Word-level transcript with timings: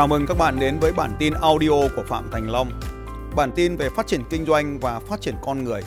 Chào 0.00 0.06
mừng 0.06 0.26
các 0.26 0.38
bạn 0.38 0.58
đến 0.60 0.78
với 0.78 0.92
bản 0.92 1.16
tin 1.18 1.32
audio 1.32 1.88
của 1.96 2.02
Phạm 2.08 2.30
Thành 2.32 2.50
Long. 2.50 2.70
Bản 3.36 3.52
tin 3.52 3.76
về 3.76 3.88
phát 3.96 4.06
triển 4.06 4.22
kinh 4.30 4.44
doanh 4.46 4.78
và 4.78 5.00
phát 5.00 5.20
triển 5.20 5.34
con 5.42 5.64
người. 5.64 5.82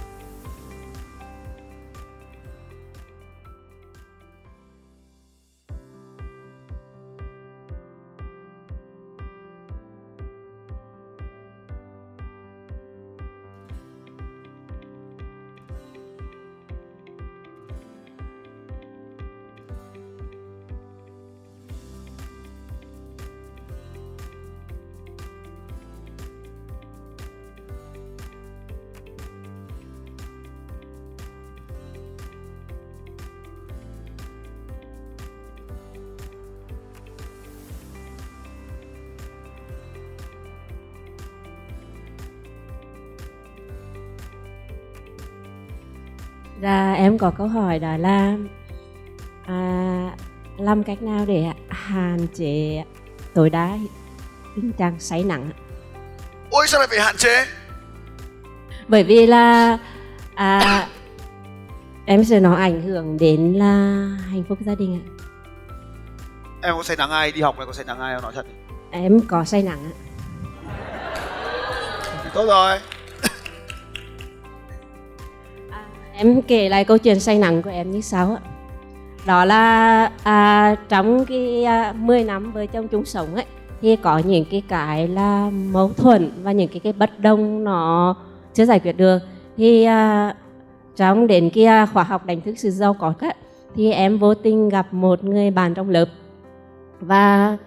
Dạ 46.62 46.94
em 46.94 47.18
có 47.18 47.32
câu 47.38 47.48
hỏi 47.48 47.80
đó 47.80 47.98
là 47.98 48.38
à, 49.46 50.12
làm 50.58 50.84
cách 50.84 51.02
nào 51.02 51.26
để 51.26 51.46
hạn 51.70 52.28
chế 52.34 52.84
tối 53.34 53.50
đa 53.50 53.78
tình 54.56 54.72
trạng 54.72 55.00
say 55.00 55.24
nắng? 55.24 55.50
Ôi 56.50 56.68
sao 56.68 56.80
lại 56.80 56.88
phải 56.88 57.00
hạn 57.00 57.16
chế? 57.18 57.46
bởi 58.88 59.04
vì 59.04 59.26
là 59.28 59.78
à, 60.36 60.88
em 62.06 62.24
sợ 62.24 62.40
nó 62.40 62.56
ảnh 62.56 62.82
hưởng 62.82 63.18
đến 63.18 63.54
là 63.54 64.08
hạnh 64.32 64.44
phúc 64.50 64.58
gia 64.66 64.76
đình 64.76 65.02
ạ 65.02 65.04
Em 66.62 66.76
có 66.78 66.84
say 66.84 66.98
nắng 66.98 67.10
ai 67.10 67.32
đi 67.32 67.42
học 67.42 67.58
này 67.58 67.66
có 67.66 67.74
say 67.74 67.86
nắng 67.86 68.00
ai 68.00 68.14
không 68.16 68.24
nói 68.24 68.32
thật 68.36 68.46
em 68.92 69.20
có 69.28 69.44
say 69.44 69.64
nắng 69.64 69.80
ạ 69.86 69.94
Thì 72.24 72.30
tốt 72.34 72.46
rồi. 72.48 72.80
Em 76.18 76.42
kể 76.42 76.70
lại 76.70 76.86
câu 76.86 76.98
chuyện 76.98 77.20
say 77.20 77.40
nắng 77.40 77.62
của 77.62 77.70
em 77.70 77.92
như 77.92 78.02
sau 78.02 78.32
ạ. 78.32 78.42
Đó 79.26 79.46
là 79.46 80.12
à, 80.24 80.76
trong 80.90 81.26
cái 81.26 81.64
à, 81.64 81.94
10 81.98 82.24
năm 82.24 82.52
vợ 82.52 82.66
chồng 82.66 82.88
chung 82.88 83.06
sống 83.06 83.36
ấy 83.36 83.46
thì 83.82 83.96
có 83.96 84.18
những 84.18 84.46
cái 84.52 84.64
cái 84.68 85.08
là 85.08 85.50
mâu 85.72 85.90
thuẫn 85.98 86.32
và 86.44 86.52
những 86.52 86.68
cái 86.68 86.80
cái 86.80 86.94
bất 86.94 87.20
đồng 87.20 87.64
nó 87.64 88.16
chưa 88.54 88.66
giải 88.66 88.80
quyết 88.80 88.98
được. 88.98 89.20
Thì 89.58 89.84
à, 89.84 90.36
trong 90.96 91.28
đến 91.28 91.50
cái 91.54 91.66
à, 91.66 91.86
khóa 91.86 92.04
học 92.04 92.26
đánh 92.26 92.42
thức 92.42 92.54
sự 92.58 92.70
giàu 92.70 92.94
có 92.94 93.14
ấy, 93.20 93.34
thì 93.76 93.92
em 93.92 94.18
vô 94.18 94.34
tình 94.34 94.70
gặp 94.70 94.94
một 94.94 95.24
người 95.24 95.52
bạn 95.52 95.74
trong 95.74 95.90
lớp. 95.90 96.06
Và 97.00 97.58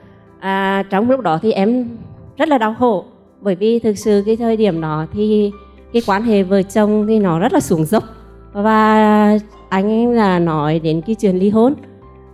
à, 0.40 0.82
trong 0.90 1.10
lúc 1.10 1.20
đó 1.20 1.38
thì 1.42 1.52
em 1.52 1.88
rất 2.36 2.48
là 2.48 2.58
đau 2.58 2.74
khổ 2.78 3.04
bởi 3.40 3.54
vì 3.54 3.78
thực 3.78 3.98
sự 3.98 4.22
cái 4.26 4.36
thời 4.36 4.56
điểm 4.56 4.80
đó 4.80 5.06
thì 5.12 5.50
cái 5.92 6.02
quan 6.06 6.22
hệ 6.22 6.42
vợ 6.42 6.62
chồng 6.62 7.06
thì 7.08 7.18
nó 7.18 7.38
rất 7.38 7.52
là 7.52 7.60
xuống 7.60 7.84
dốc 7.84 8.04
và 8.62 9.38
anh 9.68 10.10
là 10.10 10.38
nói 10.38 10.78
đến 10.78 11.00
cái 11.06 11.14
chuyện 11.14 11.36
ly 11.36 11.50
hôn. 11.50 11.74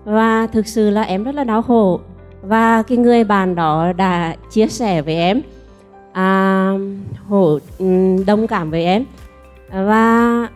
Và 0.05 0.47
thực 0.47 0.66
sự 0.66 0.91
là 0.91 1.03
em 1.03 1.25
rất 1.25 1.34
là 1.34 1.44
đau 1.44 1.62
khổ. 1.62 2.00
Và 2.43 2.83
cái 2.83 2.99
người 2.99 3.25
bạn 3.25 3.55
đó 3.55 3.93
đã 3.93 4.37
chia 4.50 4.66
sẻ 4.66 5.03
với 5.03 5.15
em 5.15 5.43
à, 6.12 6.72
hổ 7.28 7.59
đồng 8.27 8.47
cảm 8.47 8.71
với 8.71 8.84
em. 8.84 9.05
Và 9.71 10.49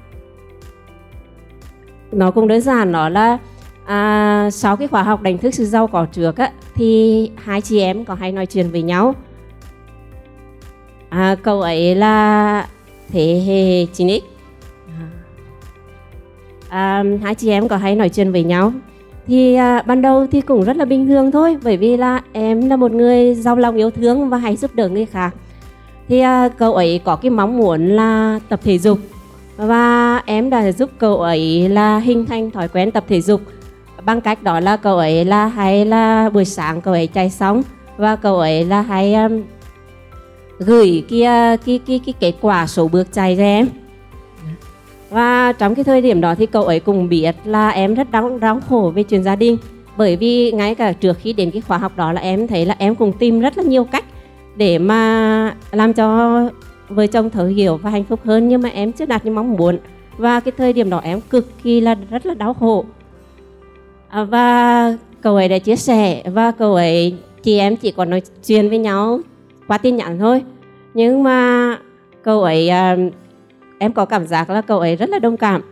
nó 2.12 2.30
cũng 2.30 2.48
đơn 2.48 2.60
giản 2.60 2.92
đó 2.92 3.08
là 3.08 3.38
à, 3.86 4.50
sau 4.52 4.76
cái 4.76 4.88
khóa 4.88 5.02
học 5.02 5.22
đánh 5.22 5.38
thức 5.38 5.54
sự 5.54 5.64
giàu 5.64 5.86
có 5.86 6.06
trước 6.12 6.36
á 6.36 6.50
thì 6.74 7.30
hai 7.36 7.60
chị 7.60 7.80
em 7.80 8.04
có 8.04 8.14
hay 8.14 8.32
nói 8.32 8.46
chuyện 8.46 8.70
với 8.70 8.82
nhau. 8.82 9.14
À, 11.08 11.36
cậu 11.42 11.60
ấy 11.62 11.94
là 11.94 12.66
thế 13.08 13.42
hệ 13.46 13.84
9x 13.84 14.35
à, 16.68 17.04
hai 17.22 17.34
chị 17.34 17.50
em 17.50 17.68
có 17.68 17.76
hay 17.76 17.96
nói 17.96 18.08
chuyện 18.08 18.32
với 18.32 18.44
nhau. 18.44 18.72
Thì 19.26 19.54
à, 19.54 19.82
ban 19.86 20.02
đầu 20.02 20.26
thì 20.32 20.40
cũng 20.40 20.64
rất 20.64 20.76
là 20.76 20.84
bình 20.84 21.06
thường 21.06 21.30
thôi 21.30 21.56
bởi 21.64 21.76
vì 21.76 21.96
là 21.96 22.20
em 22.32 22.68
là 22.68 22.76
một 22.76 22.92
người 22.92 23.34
giàu 23.34 23.56
lòng 23.56 23.76
yêu 23.76 23.90
thương 23.90 24.28
và 24.28 24.38
hay 24.38 24.56
giúp 24.56 24.74
đỡ 24.74 24.88
người 24.88 25.06
khác. 25.06 25.34
Thì 26.08 26.20
à, 26.20 26.48
cậu 26.48 26.74
ấy 26.74 27.00
có 27.04 27.16
cái 27.16 27.30
mong 27.30 27.56
muốn 27.56 27.88
là 27.88 28.40
tập 28.48 28.60
thể 28.64 28.78
dục 28.78 28.98
và 29.56 30.22
em 30.26 30.50
đã 30.50 30.72
giúp 30.72 30.90
cậu 30.98 31.20
ấy 31.20 31.68
là 31.68 31.98
hình 31.98 32.26
thành 32.26 32.50
thói 32.50 32.68
quen 32.68 32.90
tập 32.90 33.04
thể 33.08 33.20
dục. 33.20 33.40
Bằng 34.04 34.20
cách 34.20 34.42
đó 34.42 34.60
là 34.60 34.76
cậu 34.76 34.96
ấy 34.96 35.24
là 35.24 35.46
hay 35.46 35.84
là 35.84 36.30
buổi 36.30 36.44
sáng 36.44 36.80
cậu 36.80 36.94
ấy 36.94 37.06
chạy 37.06 37.30
xong 37.30 37.62
và 37.96 38.16
cậu 38.16 38.38
ấy 38.38 38.64
là 38.64 38.82
hay 38.82 39.14
um, 39.14 39.42
gửi 40.58 41.04
kia 41.08 41.24
à, 41.24 41.56
cái 41.66 41.80
cái 41.86 42.00
cái 42.06 42.14
kết 42.20 42.32
quả 42.40 42.66
số 42.66 42.88
bước 42.88 43.12
chạy 43.12 43.36
cho 43.36 43.42
em 43.42 43.68
và 45.10 45.52
trong 45.52 45.74
cái 45.74 45.84
thời 45.84 46.02
điểm 46.02 46.20
đó 46.20 46.34
thì 46.34 46.46
cậu 46.46 46.64
ấy 46.64 46.80
cũng 46.80 47.08
biết 47.08 47.36
là 47.44 47.70
em 47.70 47.94
rất 47.94 48.10
đau 48.10 48.38
đau 48.38 48.60
khổ 48.68 48.92
về 48.94 49.02
chuyện 49.02 49.22
gia 49.22 49.36
đình. 49.36 49.56
Bởi 49.96 50.16
vì 50.16 50.52
ngay 50.52 50.74
cả 50.74 50.92
trước 50.92 51.18
khi 51.22 51.32
đến 51.32 51.50
cái 51.50 51.60
khóa 51.60 51.78
học 51.78 51.92
đó 51.96 52.12
là 52.12 52.20
em 52.20 52.46
thấy 52.46 52.66
là 52.66 52.76
em 52.78 52.94
cũng 52.94 53.12
tìm 53.12 53.40
rất 53.40 53.58
là 53.58 53.64
nhiều 53.64 53.84
cách 53.84 54.04
để 54.56 54.78
mà 54.78 55.54
làm 55.70 55.92
cho 55.92 56.40
vợ 56.88 57.06
chồng 57.06 57.30
thấu 57.30 57.46
hiểu 57.46 57.76
và 57.76 57.90
hạnh 57.90 58.04
phúc 58.04 58.20
hơn. 58.24 58.48
Nhưng 58.48 58.62
mà 58.62 58.68
em 58.68 58.92
chưa 58.92 59.06
đạt 59.06 59.24
như 59.24 59.30
mong 59.30 59.52
muốn. 59.52 59.78
Và 60.16 60.40
cái 60.40 60.52
thời 60.56 60.72
điểm 60.72 60.90
đó 60.90 61.00
em 61.04 61.20
cực 61.20 61.62
kỳ 61.62 61.80
là 61.80 61.96
rất 62.10 62.26
là 62.26 62.34
đau 62.34 62.54
khổ. 62.54 62.84
À, 64.08 64.24
và 64.24 64.96
cậu 65.20 65.36
ấy 65.36 65.48
đã 65.48 65.58
chia 65.58 65.76
sẻ 65.76 66.22
và 66.26 66.50
cậu 66.50 66.74
ấy 66.74 67.14
chị 67.42 67.58
em 67.58 67.76
chỉ 67.76 67.90
còn 67.90 68.10
nói 68.10 68.22
chuyện 68.46 68.68
với 68.68 68.78
nhau 68.78 69.20
qua 69.68 69.78
tin 69.78 69.96
nhắn 69.96 70.18
thôi. 70.18 70.42
Nhưng 70.94 71.22
mà 71.22 71.78
cậu 72.22 72.42
ấy 72.42 72.70
uh, 72.70 73.12
em 73.78 73.92
có 73.92 74.04
cảm 74.04 74.26
giác 74.26 74.50
là 74.50 74.60
cậu 74.60 74.78
ấy 74.78 74.96
rất 74.96 75.08
là 75.08 75.18
đồng 75.18 75.36
cảm. 75.36 75.62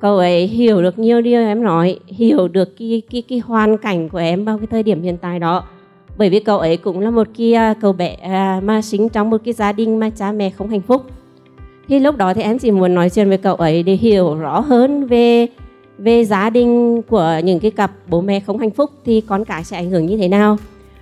Cậu 0.00 0.16
ấy 0.16 0.46
hiểu 0.46 0.82
được 0.82 0.98
nhiều 0.98 1.20
điều 1.20 1.40
em 1.40 1.62
nói 1.62 1.98
hiểu 2.06 2.48
được 2.48 2.78
cái 2.78 3.02
cái 3.10 3.22
cái 3.28 3.38
hoàn 3.38 3.78
cảnh 3.78 4.08
của 4.08 4.18
em 4.18 4.44
vào 4.44 4.58
cái 4.58 4.66
thời 4.66 4.82
điểm 4.82 5.02
hiện 5.02 5.16
tại 5.16 5.38
đó. 5.38 5.64
Bởi 6.18 6.30
vì 6.30 6.40
cậu 6.40 6.58
ấy 6.58 6.76
cũng 6.76 7.00
là 7.00 7.10
một 7.10 7.26
cái 7.38 7.54
à, 7.54 7.74
cậu 7.80 7.92
bé 7.92 8.14
à, 8.22 8.60
mà 8.64 8.82
sinh 8.82 9.08
trong 9.08 9.30
một 9.30 9.40
cái 9.44 9.54
gia 9.54 9.72
đình 9.72 10.00
mà 10.00 10.10
cha 10.10 10.32
mẹ 10.32 10.50
không 10.50 10.68
hạnh 10.68 10.80
phúc. 10.80 11.02
Thì 11.88 11.98
lúc 11.98 12.16
đó 12.16 12.34
thì 12.34 12.42
em 12.42 12.58
chỉ 12.58 12.70
muốn 12.70 12.94
nói 12.94 13.10
chuyện 13.10 13.28
với 13.28 13.38
cậu 13.38 13.54
ấy 13.54 13.82
để 13.82 13.92
hiểu 13.92 14.34
rõ 14.34 14.60
hơn 14.60 15.06
về 15.06 15.46
về 15.98 16.24
gia 16.24 16.50
đình 16.50 17.02
của 17.02 17.40
những 17.44 17.60
cái 17.60 17.70
cặp 17.70 17.90
bố 18.08 18.20
mẹ 18.20 18.40
không 18.40 18.58
hạnh 18.58 18.70
phúc 18.70 18.90
thì 19.04 19.20
con 19.20 19.44
cái 19.44 19.64
sẽ 19.64 19.76
ảnh 19.76 19.90
hưởng 19.90 20.06
như 20.06 20.16
thế 20.16 20.28
nào. 20.28 20.56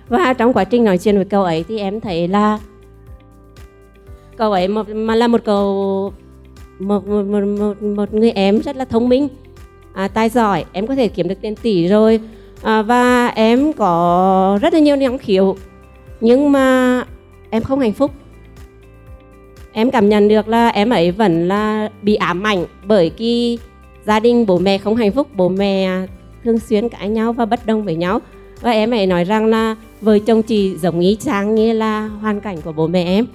Và 0.09 0.33
trong 0.33 0.53
quá 0.53 0.63
trình 0.63 0.83
nói 0.83 0.97
chuyện 0.97 1.15
với 1.15 1.25
cậu 1.25 1.43
ấy 1.43 1.65
thì 1.67 1.79
em 1.79 2.01
thấy 2.01 2.27
là 2.27 2.59
cậu 4.37 4.51
ấy 4.51 4.67
một, 4.67 4.89
mà 4.89 5.15
là 5.15 5.27
một 5.27 5.41
cậu 5.45 6.13
một, 6.79 7.07
một, 7.07 7.23
một, 7.23 7.41
một, 7.59 7.83
một 7.83 8.13
người 8.13 8.31
em 8.31 8.61
rất 8.61 8.75
là 8.75 8.85
thông 8.85 9.09
minh. 9.09 9.27
À, 9.93 10.07
tài 10.07 10.29
giỏi 10.29 10.65
em 10.71 10.87
có 10.87 10.95
thể 10.95 11.07
kiếm 11.07 11.27
được 11.27 11.41
tiền 11.41 11.55
tỷ 11.55 11.87
rồi. 11.87 12.19
À, 12.63 12.81
và 12.81 13.27
em 13.27 13.73
có 13.73 14.59
rất 14.61 14.73
là 14.73 14.79
nhiều 14.79 14.95
năng 14.95 15.17
khiếu. 15.17 15.55
Nhưng 16.21 16.51
mà 16.51 17.03
em 17.49 17.63
không 17.63 17.79
hạnh 17.79 17.93
phúc. 17.93 18.11
Em 19.71 19.91
cảm 19.91 20.09
nhận 20.09 20.27
được 20.27 20.47
là 20.47 20.67
em 20.67 20.89
ấy 20.89 21.11
vẫn 21.11 21.47
là 21.47 21.89
bị 22.01 22.15
ám 22.15 22.43
ảnh 22.43 22.65
bởi 22.85 23.09
cái 23.09 23.57
gia 24.05 24.19
đình 24.19 24.45
bố 24.45 24.57
mẹ 24.57 24.77
không 24.77 24.95
hạnh 24.95 25.11
phúc. 25.11 25.27
Bố 25.35 25.49
mẹ 25.49 25.89
thường 26.43 26.59
xuyên 26.59 26.89
cãi 26.89 27.09
nhau 27.09 27.33
và 27.33 27.45
bất 27.45 27.65
đồng 27.65 27.83
với 27.83 27.95
nhau. 27.95 28.19
Và 28.61 28.71
em 28.71 28.91
ấy 28.91 29.07
nói 29.07 29.23
rằng 29.23 29.45
là 29.45 29.75
vợ 30.01 30.19
chồng 30.19 30.41
chị 30.41 30.75
giống 30.75 30.99
ý 30.99 31.17
chang 31.19 31.55
như 31.55 31.73
là 31.73 32.07
hoàn 32.07 32.41
cảnh 32.41 32.61
của 32.61 32.71
bố 32.71 32.87
mẹ 32.87 33.03
em. 33.03 33.25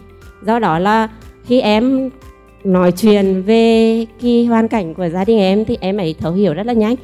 Do 0.42 0.58
đó 0.58 0.78
là 0.78 1.08
khi 1.44 1.60
em 1.60 2.10
nói 2.64 2.92
chuyện 2.92 3.42
về 3.42 4.06
cái 4.22 4.46
hoàn 4.46 4.68
cảnh 4.68 4.94
của 4.94 5.08
gia 5.08 5.24
đình 5.24 5.38
em 5.38 5.64
thì 5.64 5.78
em 5.80 5.96
ấy 5.96 6.14
thấu 6.18 6.32
hiểu 6.32 6.54
rất 6.54 6.66
là 6.66 6.72
nhanh. 6.72 6.94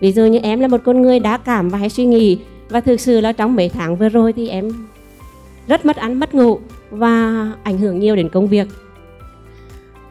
Ví 0.00 0.12
dụ 0.12 0.26
như 0.26 0.38
em 0.38 0.60
là 0.60 0.68
một 0.68 0.80
con 0.84 1.02
người 1.02 1.18
đa 1.18 1.36
cảm 1.36 1.68
và 1.68 1.78
hay 1.78 1.88
suy 1.88 2.04
nghĩ. 2.04 2.38
Và 2.68 2.80
thực 2.80 3.00
sự 3.00 3.20
là 3.20 3.32
trong 3.32 3.56
mấy 3.56 3.68
tháng 3.68 3.96
vừa 3.96 4.08
rồi 4.08 4.32
thì 4.32 4.48
em 4.48 4.70
rất 5.66 5.86
mất 5.86 5.96
ăn 5.96 6.20
mất 6.20 6.34
ngủ 6.34 6.58
và 6.90 7.46
ảnh 7.62 7.78
hưởng 7.78 7.98
nhiều 8.00 8.16
đến 8.16 8.28
công 8.28 8.46
việc. 8.46 8.68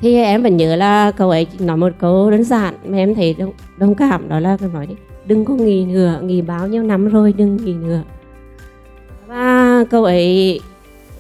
Thì 0.01 0.15
em 0.15 0.43
vẫn 0.43 0.57
nhớ 0.57 0.75
là 0.75 1.11
cậu 1.11 1.29
ấy 1.29 1.47
nói 1.59 1.77
một 1.77 1.93
câu 1.99 2.31
đơn 2.31 2.43
giản 2.43 2.73
mà 2.85 2.97
em 2.97 3.15
thấy 3.15 3.33
đồng, 3.33 3.53
đồng 3.77 3.95
cảm 3.95 4.29
đó 4.29 4.39
là 4.39 4.57
cậu 4.57 4.69
nói 4.73 4.87
đi 4.87 4.95
đừng 5.27 5.45
có 5.45 5.53
nghỉ 5.53 5.85
nữa 5.85 6.19
nghỉ 6.23 6.41
bao 6.41 6.67
nhiêu 6.67 6.83
năm 6.83 7.07
rồi 7.07 7.33
đừng 7.37 7.57
nghỉ 7.65 7.73
nữa. 7.73 8.01
Và 9.27 9.83
cậu 9.89 10.03
ấy 10.03 10.59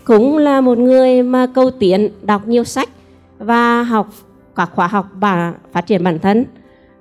cũng 0.03 0.37
là 0.37 0.61
một 0.61 0.77
người 0.77 1.23
mà 1.23 1.47
câu 1.55 1.71
tiến 1.71 2.09
đọc 2.21 2.47
nhiều 2.47 2.63
sách 2.63 2.89
và 3.39 3.83
học 3.83 4.07
các 4.55 4.69
khóa 4.75 4.87
học 4.87 5.05
và 5.13 5.53
phát 5.71 5.87
triển 5.87 6.03
bản 6.03 6.19
thân. 6.19 6.45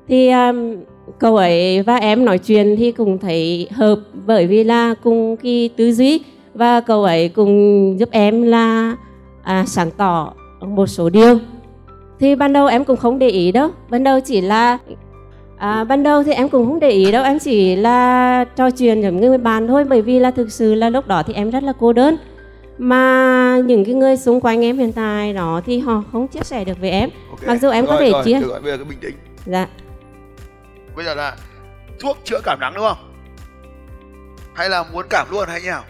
Thì 0.09 0.31
um, 0.31 0.77
cậu 1.19 1.37
ấy 1.37 1.83
và 1.83 1.97
em 1.97 2.25
nói 2.25 2.39
chuyện 2.39 2.77
thì 2.79 2.93
cũng 2.93 3.19
thấy 3.19 3.69
hợp 3.73 3.99
bởi 4.27 4.47
vì 4.47 4.65
là 4.65 4.95
cùng 5.03 5.37
cái 5.37 5.71
tư 5.77 5.93
duy 5.93 6.21
và 6.55 6.81
cậu 6.81 7.05
ấy 7.05 7.29
cũng 7.29 7.95
giúp 7.99 8.09
em 8.13 8.43
là 8.43 8.97
à, 9.43 9.65
sáng 9.67 9.91
tỏ 9.91 10.33
một 10.61 10.87
số 10.87 11.11
điều. 11.11 11.39
Thì 12.21 12.35
ban 12.35 12.53
đầu 12.53 12.67
em 12.67 12.85
cũng 12.85 12.97
không 12.97 13.19
để 13.19 13.29
ý 13.29 13.53
đâu. 13.53 13.71
Ban 13.91 14.05
đầu 14.05 14.21
chỉ 14.21 14.41
là 14.41 14.79
à, 15.57 15.85
ban 15.85 16.03
đầu 16.03 16.23
thì 16.23 16.33
em 16.33 16.49
cũng 16.49 16.67
không 16.67 16.81
để 16.81 16.91
ý 16.91 17.13
đâu. 17.13 17.25
Em 17.25 17.39
chỉ 17.39 17.77
là 17.77 18.45
trò 18.57 18.71
chuyện 18.71 19.01
với 19.01 19.13
người 19.13 19.39
bạn 19.39 19.69
thôi 19.69 19.85
bởi 19.85 20.03
vì 20.03 20.19
là 20.19 20.31
thực 20.31 20.53
sự 20.53 20.75
là 20.75 20.91
lúc 20.91 21.07
đó 21.07 21.23
thì 21.27 21.33
em 21.33 21.51
rất 21.51 21.63
là 21.63 21.73
cô 21.81 21.93
đơn 21.93 22.17
mà 22.79 23.57
những 23.65 23.85
cái 23.85 23.95
người 23.95 24.17
xung 24.17 24.41
quanh 24.41 24.65
em 24.65 24.79
hiện 24.79 24.93
tại 24.93 25.33
đó 25.33 25.61
thì 25.67 25.79
họ 25.79 26.03
không 26.13 26.29
chia 26.29 26.41
sẻ 26.43 26.65
được 26.65 26.81
với 26.81 26.91
em. 26.91 27.11
Ok. 27.31 27.47
mặc 27.47 27.59
dù 27.63 27.71
em 27.71 27.87
có 27.87 27.93
Rồi, 27.93 28.01
thể 28.01 28.11
rồi, 28.11 28.23
chia. 28.25 28.41
được 28.41 28.49
rồi, 28.51 28.61
bây 28.61 28.73
giờ 28.73 28.79
cứ 28.79 28.85
bình 28.85 28.99
tĩnh. 29.01 29.15
Dạ. 29.47 29.67
Bây 30.97 31.05
giờ 31.05 31.15
là 31.15 31.37
thuốc 32.01 32.19
chữa 32.25 32.41
cảm 32.45 32.61
nắng 32.61 32.73
đúng 32.75 32.85
không? 32.89 33.13
Hay 34.55 34.69
là 34.71 34.85
muốn 34.93 35.07
cảm 35.11 35.27
luôn 35.31 35.49
hay 35.49 35.61
như 35.63 35.69
nào? 35.69 35.85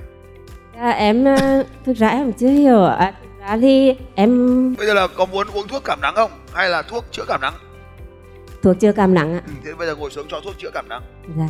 Dạ, 0.77 0.91
em 0.91 1.25
ờ, 1.25 1.65
thực 1.87 1.97
ra 1.97 2.09
em 2.09 2.33
chưa 2.33 2.49
hiểu 2.49 2.85
à, 2.85 3.15
thực 3.23 3.47
ra 3.49 3.57
thì 3.61 3.95
em 4.15 4.75
bây 4.77 4.87
giờ 4.87 4.95
là 4.95 5.07
có 5.07 5.25
muốn 5.27 5.47
uống 5.55 5.69
thuốc 5.69 5.85
cảm 5.85 6.01
nắng 6.01 6.15
không? 6.15 6.31
Hay 6.53 6.69
là 6.69 6.83
thuốc 6.83 7.05
chữa 7.13 7.25
cảm 7.29 7.41
nắng? 7.41 7.55
Thuộc 8.63 8.77
chưa 8.81 8.93
cảm 8.93 9.15
nắng 9.15 9.35
ạ. 9.35 9.41
Ừ, 9.47 9.53
thế 9.65 9.75
bây 9.79 9.87
giờ 9.87 9.97
ngồi 9.97 10.11
xuống 10.11 10.27
cho 10.29 10.41
thuốc 10.41 10.55
chữa 10.59 10.71
cảm 10.75 10.89
nắng. 10.89 11.03
Dạ. 11.39 11.49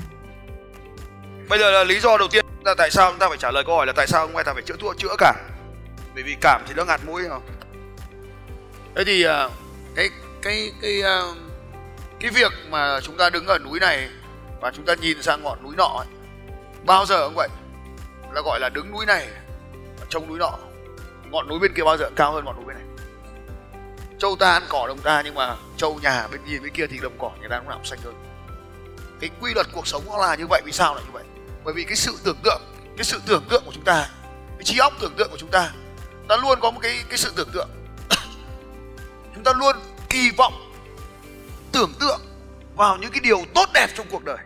Bây 1.49 1.59
giờ 1.59 1.71
là 1.71 1.85
lý 1.85 2.01
do 2.01 2.19
đầu 2.19 2.29
tiên 2.33 2.46
là 2.67 2.75
tại 2.75 2.91
sao 2.91 3.11
chúng 3.11 3.19
ta 3.19 3.29
phải 3.29 3.39
trả 3.39 3.51
lời 3.51 3.65
câu 3.67 3.77
hỏi 3.77 3.87
là 3.87 3.93
tại 3.97 4.07
sao 4.07 4.27
chúng 4.27 4.45
ta 4.45 4.53
phải 4.53 4.63
chữa 4.63 4.77
thuốc 4.81 4.99
chữa 4.99 5.15
cảm 5.19 5.35
bởi 6.15 6.23
vì 6.23 6.37
cảm 6.41 6.65
thì 6.69 6.75
nó 6.75 6.85
ngạt 6.85 7.01
mũi 7.07 7.23
không 7.29 7.43
thế 8.95 9.05
thì 9.05 9.25
à, 9.25 9.49
cái 9.95 10.11
cái 10.43 10.73
cái 10.83 11.03
à, 11.03 11.23
cái 12.21 12.31
việc 12.31 12.53
mà 12.71 13.01
chúng 13.01 13.17
ta 13.17 13.31
đứng 13.31 13.47
ở 13.47 13.59
núi 13.59 13.81
này 13.81 14.09
và 14.61 14.71
chúng 14.71 14.85
ta 14.85 14.95
nhìn 14.95 15.23
sang 15.23 15.43
ngọn 15.43 15.63
núi 15.63 15.77
nọ 15.77 15.95
ấy, 15.99 16.07
bao 16.85 17.07
giờ 17.07 17.25
cũng 17.25 17.35
vậy 17.37 17.49
là 18.33 18.43
gọi 18.45 18.61
là 18.61 18.69
đứng 18.69 18.93
núi 18.93 19.07
này 19.07 19.29
trông 20.09 20.29
núi 20.29 20.39
nọ. 20.39 20.59
Ngọn 21.31 21.49
núi 21.49 21.59
bên 21.59 21.73
kia 21.75 21.83
bao 21.83 21.97
giờ 21.97 22.11
cao 22.17 22.33
hơn 22.33 22.45
ngọn 22.45 22.57
núi 22.57 22.65
bên 22.65 22.77
này. 22.77 22.87
Châu 24.19 24.37
ta 24.37 24.53
ăn 24.53 24.63
cỏ 24.69 24.85
đồng 24.89 24.99
ta 24.99 25.23
nhưng 25.25 25.35
mà 25.35 25.57
châu 25.77 25.99
nhà 26.03 26.29
bên 26.33 26.41
nhìn 26.45 26.63
bên 26.63 26.73
kia 26.73 26.87
thì 26.87 26.99
đồng 26.99 27.19
cỏ 27.19 27.31
người 27.41 27.49
ta 27.49 27.59
cũng 27.59 27.69
làm 27.69 27.85
sạch 27.85 27.99
hơn. 28.05 28.15
Cái 29.21 29.31
quy 29.41 29.55
luật 29.55 29.67
cuộc 29.73 29.87
sống 29.87 30.03
nó 30.07 30.19
là 30.19 30.35
như 30.35 30.47
vậy 30.51 30.63
vì 30.65 30.73
sao 30.73 30.95
lại 30.95 31.05
như 31.07 31.11
vậy? 31.13 31.25
Bởi 31.67 31.75
vì 31.75 31.85
cái 31.85 31.97
sự 31.97 32.19
tưởng 32.25 32.37
tượng, 32.45 32.63
cái 32.97 33.05
sự 33.05 33.21
tưởng 33.27 33.45
tượng 33.51 33.63
của 33.67 33.73
chúng 33.75 33.85
ta, 33.85 34.09
cái 34.57 34.65
trí 34.65 34.79
óc 34.79 34.93
tưởng 35.01 35.15
tượng 35.17 35.31
của 35.31 35.39
chúng 35.39 35.51
ta 35.51 35.73
ta 36.29 36.37
luôn 36.37 36.61
có 36.61 36.71
một 36.71 36.81
cái 36.83 37.05
cái 37.09 37.19
sự 37.19 37.33
tưởng 37.37 37.49
tượng. 37.53 37.69
Chúng 39.35 39.45
ta 39.45 39.53
luôn 39.57 39.77
kỳ 40.09 40.31
vọng, 40.31 40.73
tưởng 41.73 41.93
tượng 42.01 42.21
vào 42.77 42.97
những 42.97 43.11
cái 43.11 43.21
điều 43.21 43.45
tốt 43.55 43.69
đẹp 43.75 43.87
trong 43.95 44.07
cuộc 44.11 44.25
đời. 44.25 44.39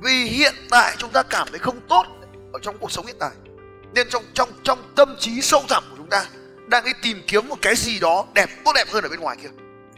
Vì 0.00 0.24
hiện 0.24 0.54
tại 0.70 0.96
chúng 0.98 1.10
ta 1.10 1.22
cảm 1.22 1.48
thấy 1.50 1.58
không 1.58 1.80
tốt 1.88 2.06
ở 2.52 2.58
trong 2.62 2.78
cuộc 2.78 2.92
sống 2.92 3.06
hiện 3.06 3.16
tại. 3.20 3.30
Nên 3.94 4.08
trong 4.08 4.24
trong 4.34 4.48
trong 4.62 4.92
tâm 4.96 5.16
trí 5.18 5.40
sâu 5.40 5.64
thẳm 5.68 5.84
của 5.90 5.96
chúng 5.96 6.10
ta 6.10 6.24
đang 6.66 6.84
đi 6.84 6.92
tìm 7.02 7.22
kiếm 7.26 7.48
một 7.48 7.56
cái 7.62 7.76
gì 7.76 7.98
đó 7.98 8.26
đẹp, 8.34 8.50
tốt 8.64 8.72
đẹp 8.74 8.88
hơn 8.90 9.04
ở 9.04 9.08
bên 9.08 9.20
ngoài 9.20 9.36
kia. 9.42 9.48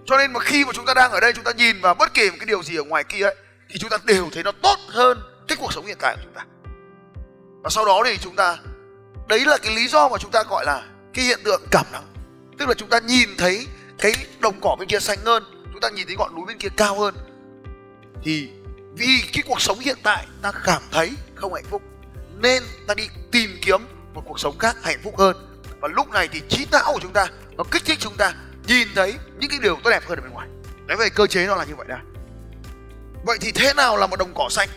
Cho 0.06 0.18
nên 0.18 0.32
mà 0.32 0.40
khi 0.40 0.64
mà 0.64 0.72
chúng 0.74 0.86
ta 0.86 0.94
đang 0.94 1.10
ở 1.10 1.20
đây, 1.20 1.32
chúng 1.32 1.44
ta 1.44 1.52
nhìn 1.56 1.80
vào 1.80 1.94
bất 1.94 2.14
kỳ 2.14 2.30
một 2.30 2.36
cái 2.40 2.46
điều 2.46 2.62
gì 2.62 2.76
ở 2.76 2.82
ngoài 2.82 3.04
kia 3.04 3.22
ấy, 3.22 3.36
thì 3.68 3.78
chúng 3.78 3.90
ta 3.90 3.96
đều 4.04 4.28
thấy 4.32 4.42
nó 4.42 4.52
tốt 4.62 4.78
hơn 4.88 5.37
cái 5.48 5.58
cuộc 5.60 5.72
sống 5.72 5.86
hiện 5.86 5.96
tại 6.00 6.16
của 6.16 6.22
chúng 6.24 6.34
ta. 6.34 6.44
Và 7.62 7.70
sau 7.70 7.84
đó 7.84 8.02
thì 8.04 8.18
chúng 8.18 8.36
ta, 8.36 8.56
đấy 9.28 9.44
là 9.46 9.58
cái 9.62 9.76
lý 9.76 9.88
do 9.88 10.08
mà 10.08 10.18
chúng 10.18 10.30
ta 10.30 10.42
gọi 10.48 10.64
là 10.66 10.82
cái 11.14 11.24
hiện 11.24 11.40
tượng 11.44 11.62
cảm 11.70 11.86
nắng. 11.92 12.06
Tức 12.58 12.68
là 12.68 12.74
chúng 12.74 12.88
ta 12.88 12.98
nhìn 12.98 13.28
thấy 13.38 13.66
cái 13.98 14.12
đồng 14.40 14.60
cỏ 14.60 14.76
bên 14.78 14.88
kia 14.88 15.00
xanh 15.00 15.18
hơn, 15.24 15.44
chúng 15.72 15.80
ta 15.80 15.88
nhìn 15.88 16.06
thấy 16.06 16.16
ngọn 16.16 16.34
núi 16.34 16.44
bên 16.46 16.58
kia 16.58 16.68
cao 16.76 17.00
hơn. 17.00 17.14
Thì 18.22 18.50
vì 18.94 19.22
cái 19.32 19.42
cuộc 19.48 19.60
sống 19.60 19.78
hiện 19.78 19.98
tại 20.02 20.26
ta 20.42 20.52
cảm 20.64 20.82
thấy 20.90 21.12
không 21.34 21.54
hạnh 21.54 21.64
phúc, 21.70 21.82
nên 22.36 22.62
ta 22.86 22.94
đi 22.94 23.08
tìm 23.32 23.50
kiếm 23.62 23.80
một 24.14 24.22
cuộc 24.26 24.40
sống 24.40 24.58
khác 24.58 24.76
hạnh 24.82 25.00
phúc 25.02 25.18
hơn. 25.18 25.36
Và 25.80 25.88
lúc 25.88 26.10
này 26.10 26.28
thì 26.32 26.42
trí 26.48 26.66
não 26.72 26.92
của 26.92 27.00
chúng 27.02 27.12
ta, 27.12 27.26
nó 27.56 27.64
kích 27.70 27.82
thích 27.84 27.98
chúng 28.00 28.16
ta 28.16 28.32
nhìn 28.66 28.88
thấy 28.94 29.14
những 29.38 29.50
cái 29.50 29.58
điều 29.62 29.76
tốt 29.84 29.90
đẹp 29.90 30.02
hơn 30.06 30.18
ở 30.18 30.22
bên 30.22 30.32
ngoài. 30.32 30.48
Đấy 30.86 30.96
về 30.96 31.08
cơ 31.10 31.26
chế 31.26 31.46
nó 31.46 31.56
là 31.56 31.64
như 31.64 31.74
vậy 31.76 31.86
đó 31.88 31.96
vậy 33.24 33.38
thì 33.40 33.52
thế 33.52 33.74
nào 33.74 33.96
là 33.96 34.06
một 34.06 34.18
đồng 34.18 34.34
cỏ 34.34 34.48
xanh? 34.50 34.68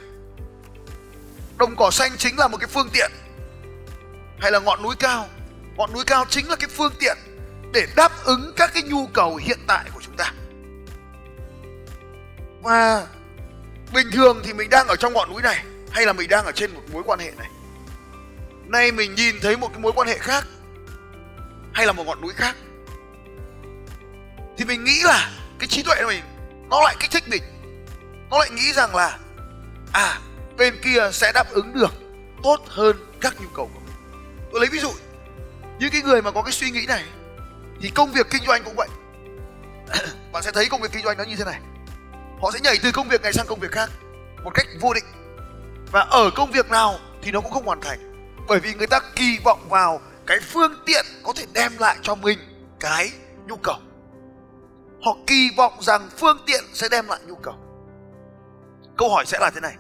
Đồng 1.61 1.75
cỏ 1.75 1.91
xanh 1.91 2.17
chính 2.17 2.37
là 2.37 2.47
một 2.47 2.57
cái 2.57 2.67
phương 2.67 2.89
tiện. 2.93 3.11
Hay 4.39 4.51
là 4.51 4.59
ngọn 4.59 4.83
núi 4.83 4.95
cao? 4.99 5.27
Ngọn 5.77 5.93
núi 5.93 6.03
cao 6.05 6.25
chính 6.29 6.49
là 6.49 6.55
cái 6.55 6.69
phương 6.69 6.93
tiện 6.99 7.17
để 7.73 7.87
đáp 7.95 8.11
ứng 8.23 8.53
các 8.55 8.71
cái 8.73 8.83
nhu 8.83 9.07
cầu 9.07 9.35
hiện 9.35 9.59
tại 9.67 9.85
của 9.93 10.01
chúng 10.01 10.17
ta. 10.17 10.33
Và 12.61 13.07
bình 13.93 14.07
thường 14.11 14.41
thì 14.43 14.53
mình 14.53 14.69
đang 14.69 14.87
ở 14.87 14.95
trong 14.95 15.13
ngọn 15.13 15.29
núi 15.33 15.41
này, 15.41 15.65
hay 15.91 16.05
là 16.05 16.13
mình 16.13 16.29
đang 16.29 16.45
ở 16.45 16.51
trên 16.51 16.73
một 16.73 16.81
mối 16.91 17.03
quan 17.05 17.19
hệ 17.19 17.31
này? 17.37 17.49
Nay 18.67 18.91
mình 18.91 19.15
nhìn 19.15 19.35
thấy 19.41 19.57
một 19.57 19.67
cái 19.67 19.79
mối 19.79 19.91
quan 19.95 20.07
hệ 20.07 20.17
khác, 20.17 20.45
hay 21.73 21.85
là 21.85 21.91
một 21.91 22.03
ngọn 22.03 22.21
núi 22.21 22.33
khác? 22.35 22.55
Thì 24.57 24.65
mình 24.65 24.83
nghĩ 24.83 25.01
là 25.03 25.31
cái 25.59 25.67
trí 25.67 25.83
tuệ 25.83 25.95
của 26.01 26.07
mình, 26.07 26.23
nó 26.69 26.81
lại 26.81 26.95
kích 26.99 27.11
thích 27.11 27.23
mình 27.27 27.43
nó 28.31 28.39
lại 28.39 28.49
nghĩ 28.49 28.73
rằng 28.73 28.95
là 28.95 29.17
à 29.93 30.19
bên 30.61 30.75
kia 30.81 31.09
sẽ 31.11 31.31
đáp 31.31 31.51
ứng 31.51 31.73
được 31.73 31.93
tốt 32.43 32.57
hơn 32.67 32.95
các 33.21 33.41
nhu 33.41 33.47
cầu 33.55 33.69
của 33.73 33.79
mình. 33.79 33.95
Tôi 34.51 34.61
lấy 34.61 34.69
ví 34.71 34.79
dụ, 34.79 34.91
những 35.79 35.91
cái 35.91 36.01
người 36.01 36.21
mà 36.21 36.31
có 36.31 36.41
cái 36.41 36.51
suy 36.51 36.71
nghĩ 36.71 36.85
này, 36.87 37.03
thì 37.81 37.89
công 37.89 38.11
việc 38.11 38.27
kinh 38.29 38.43
doanh 38.47 38.63
cũng 38.63 38.75
vậy. 38.75 38.87
Bạn 40.31 40.43
sẽ 40.43 40.51
thấy 40.51 40.65
công 40.69 40.81
việc 40.81 40.91
kinh 40.91 41.03
doanh 41.03 41.17
nó 41.17 41.23
như 41.23 41.35
thế 41.35 41.45
này. 41.45 41.59
Họ 42.41 42.51
sẽ 42.53 42.59
nhảy 42.63 42.77
từ 42.83 42.91
công 42.91 43.09
việc 43.09 43.21
này 43.21 43.33
sang 43.33 43.45
công 43.47 43.59
việc 43.59 43.71
khác 43.71 43.89
một 44.43 44.51
cách 44.53 44.67
vô 44.81 44.93
định. 44.93 45.03
Và 45.91 46.01
ở 46.01 46.29
công 46.35 46.51
việc 46.51 46.69
nào 46.69 46.99
thì 47.21 47.31
nó 47.31 47.41
cũng 47.41 47.51
không 47.51 47.65
hoàn 47.65 47.81
thành. 47.81 47.99
Bởi 48.47 48.59
vì 48.59 48.73
người 48.73 48.87
ta 48.87 48.99
kỳ 49.15 49.39
vọng 49.43 49.69
vào 49.69 50.01
cái 50.25 50.39
phương 50.41 50.73
tiện 50.85 51.05
có 51.23 51.33
thể 51.35 51.45
đem 51.53 51.71
lại 51.79 51.97
cho 52.01 52.15
mình 52.15 52.39
cái 52.79 53.11
nhu 53.47 53.55
cầu. 53.55 53.77
Họ 55.01 55.17
kỳ 55.27 55.49
vọng 55.57 55.73
rằng 55.79 56.09
phương 56.17 56.37
tiện 56.47 56.63
sẽ 56.73 56.87
đem 56.91 57.07
lại 57.07 57.19
nhu 57.27 57.35
cầu. 57.35 57.55
Câu 58.97 59.09
hỏi 59.09 59.25
sẽ 59.25 59.37
là 59.39 59.49
thế 59.49 59.61
này 59.61 59.75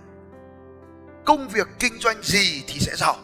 công 1.25 1.47
việc 1.47 1.67
kinh 1.79 1.99
doanh 1.99 2.23
gì 2.23 2.63
thì 2.67 2.79
sẽ 2.79 2.95
giàu. 2.95 3.15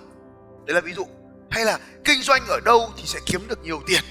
Đấy 0.66 0.76
là 0.76 0.82
ví 0.82 0.94
dụ. 0.94 1.06
Hay 1.50 1.66
là 1.66 1.80
kinh 2.04 2.22
doanh 2.22 2.42
ở 2.48 2.60
đâu 2.66 2.90
thì 2.98 3.04
sẽ 3.06 3.20
kiếm 3.26 3.48
được 3.48 3.64
nhiều 3.64 3.82
tiền. 3.88 4.04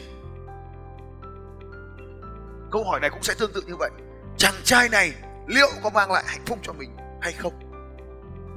Câu 2.72 2.84
hỏi 2.84 3.00
này 3.00 3.10
cũng 3.10 3.22
sẽ 3.22 3.34
tương 3.38 3.52
tự 3.52 3.62
như 3.62 3.76
vậy. 3.76 3.90
Chàng 4.36 4.54
trai 4.64 4.88
này 4.88 5.12
liệu 5.46 5.68
có 5.82 5.90
mang 5.90 6.12
lại 6.12 6.24
hạnh 6.26 6.42
phúc 6.46 6.58
cho 6.62 6.72
mình 6.72 6.96
hay 7.20 7.32
không? 7.32 7.52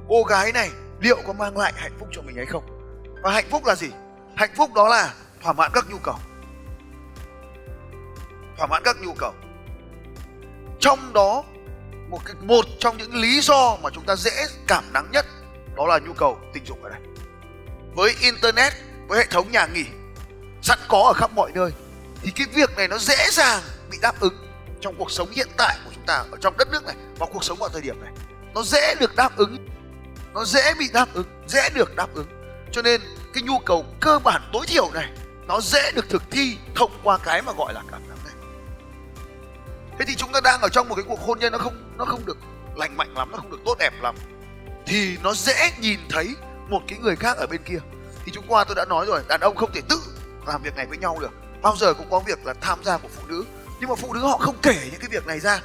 Cô 0.08 0.22
gái 0.22 0.52
này 0.52 0.70
liệu 1.00 1.16
có 1.26 1.32
mang 1.32 1.56
lại 1.56 1.72
hạnh 1.76 1.92
phúc 1.98 2.08
cho 2.12 2.22
mình 2.22 2.36
hay 2.36 2.46
không? 2.46 2.64
Và 3.22 3.30
hạnh 3.30 3.46
phúc 3.50 3.66
là 3.66 3.74
gì? 3.74 3.90
Hạnh 4.36 4.50
phúc 4.56 4.70
đó 4.74 4.88
là 4.88 5.14
thỏa 5.42 5.52
mãn 5.52 5.70
các 5.74 5.84
nhu 5.90 5.98
cầu. 5.98 6.16
Thỏa 8.56 8.66
mãn 8.66 8.82
các 8.84 8.96
nhu 9.02 9.12
cầu. 9.18 9.32
Trong 10.80 11.12
đó 11.12 11.44
một 12.10 12.20
cái, 12.24 12.34
một 12.40 12.64
trong 12.78 12.96
những 12.96 13.14
lý 13.14 13.40
do 13.40 13.76
mà 13.82 13.90
chúng 13.92 14.04
ta 14.04 14.16
dễ 14.16 14.46
cảm 14.66 14.92
nắng 14.92 15.10
nhất 15.12 15.26
đó 15.76 15.86
là 15.86 15.98
nhu 15.98 16.12
cầu 16.12 16.38
tình 16.52 16.64
dục 16.66 16.82
ở 16.82 16.90
đây. 16.90 17.00
Với 17.94 18.14
internet, 18.20 18.72
với 19.08 19.18
hệ 19.18 19.26
thống 19.30 19.50
nhà 19.52 19.66
nghỉ, 19.66 19.84
sẵn 20.62 20.78
có 20.88 21.02
ở 21.02 21.12
khắp 21.12 21.32
mọi 21.32 21.50
nơi, 21.54 21.70
thì 22.22 22.30
cái 22.30 22.46
việc 22.54 22.76
này 22.76 22.88
nó 22.88 22.98
dễ 22.98 23.30
dàng 23.30 23.62
bị 23.90 23.98
đáp 24.02 24.20
ứng 24.20 24.34
trong 24.80 24.94
cuộc 24.98 25.10
sống 25.10 25.30
hiện 25.30 25.48
tại 25.56 25.78
của 25.84 25.90
chúng 25.94 26.06
ta, 26.06 26.14
ở 26.14 26.38
trong 26.40 26.56
đất 26.56 26.68
nước 26.72 26.84
này, 26.84 26.96
và 27.18 27.26
cuộc 27.32 27.44
sống 27.44 27.58
vào 27.58 27.68
thời 27.68 27.82
điểm 27.82 28.02
này. 28.02 28.12
Nó 28.54 28.62
dễ 28.62 28.94
được 28.94 29.16
đáp 29.16 29.36
ứng, 29.36 29.68
nó 30.34 30.44
dễ 30.44 30.74
bị 30.78 30.88
đáp 30.92 31.08
ứng, 31.14 31.26
dễ 31.46 31.68
được 31.74 31.96
đáp 31.96 32.14
ứng. 32.14 32.26
Cho 32.72 32.82
nên 32.82 33.00
cái 33.34 33.42
nhu 33.42 33.58
cầu 33.58 33.86
cơ 34.00 34.18
bản 34.18 34.50
tối 34.52 34.66
thiểu 34.66 34.90
này, 34.90 35.12
nó 35.46 35.60
dễ 35.60 35.92
được 35.92 36.08
thực 36.08 36.22
thi 36.30 36.56
thông 36.74 36.92
qua 37.02 37.18
cái 37.18 37.42
mà 37.42 37.52
gọi 37.52 37.74
là 37.74 37.82
cảm 37.90 38.00
thế 40.00 40.06
thì 40.06 40.14
chúng 40.14 40.32
ta 40.32 40.40
đang 40.40 40.60
ở 40.60 40.68
trong 40.68 40.88
một 40.88 40.94
cái 40.94 41.04
cuộc 41.08 41.20
hôn 41.20 41.38
nhân 41.38 41.52
nó 41.52 41.58
không 41.58 41.96
nó 41.98 42.04
không 42.04 42.26
được 42.26 42.38
lành 42.76 42.96
mạnh 42.96 43.14
lắm, 43.16 43.30
nó 43.30 43.36
không 43.36 43.50
được 43.50 43.60
tốt 43.64 43.74
đẹp 43.78 43.92
lắm. 44.02 44.14
Thì 44.86 45.16
nó 45.22 45.34
dễ 45.34 45.70
nhìn 45.80 46.00
thấy 46.10 46.34
một 46.68 46.80
cái 46.88 46.98
người 46.98 47.16
khác 47.16 47.36
ở 47.36 47.46
bên 47.46 47.62
kia. 47.62 47.78
Thì 48.24 48.32
chúng 48.34 48.44
qua 48.48 48.64
tôi 48.64 48.74
đã 48.74 48.84
nói 48.84 49.06
rồi, 49.06 49.22
đàn 49.28 49.40
ông 49.40 49.56
không 49.56 49.72
thể 49.72 49.80
tự 49.88 50.00
làm 50.46 50.62
việc 50.62 50.76
này 50.76 50.86
với 50.86 50.98
nhau 50.98 51.18
được. 51.20 51.30
Bao 51.62 51.76
giờ 51.76 51.94
cũng 51.94 52.10
có 52.10 52.20
việc 52.20 52.46
là 52.46 52.54
tham 52.60 52.84
gia 52.84 52.98
của 52.98 53.08
phụ 53.08 53.22
nữ. 53.28 53.44
Nhưng 53.80 53.88
mà 53.88 53.94
phụ 53.94 54.12
nữ 54.12 54.20
họ 54.20 54.38
không 54.38 54.56
kể 54.62 54.88
những 54.90 55.00
cái 55.00 55.08
việc 55.10 55.26
này 55.26 55.40
ra. 55.40 55.60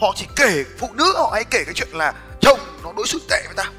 Họ 0.00 0.12
chỉ 0.16 0.26
kể, 0.36 0.64
phụ 0.78 0.88
nữ 0.92 1.12
họ 1.16 1.30
hay 1.34 1.44
kể 1.44 1.62
cái 1.64 1.74
chuyện 1.74 1.88
là, 1.92 2.14
chồng, 2.40 2.58
nó 2.84 2.92
đối 2.96 3.06
xử 3.06 3.20
tệ 3.30 3.42
với 3.46 3.54
tao. 3.56 3.72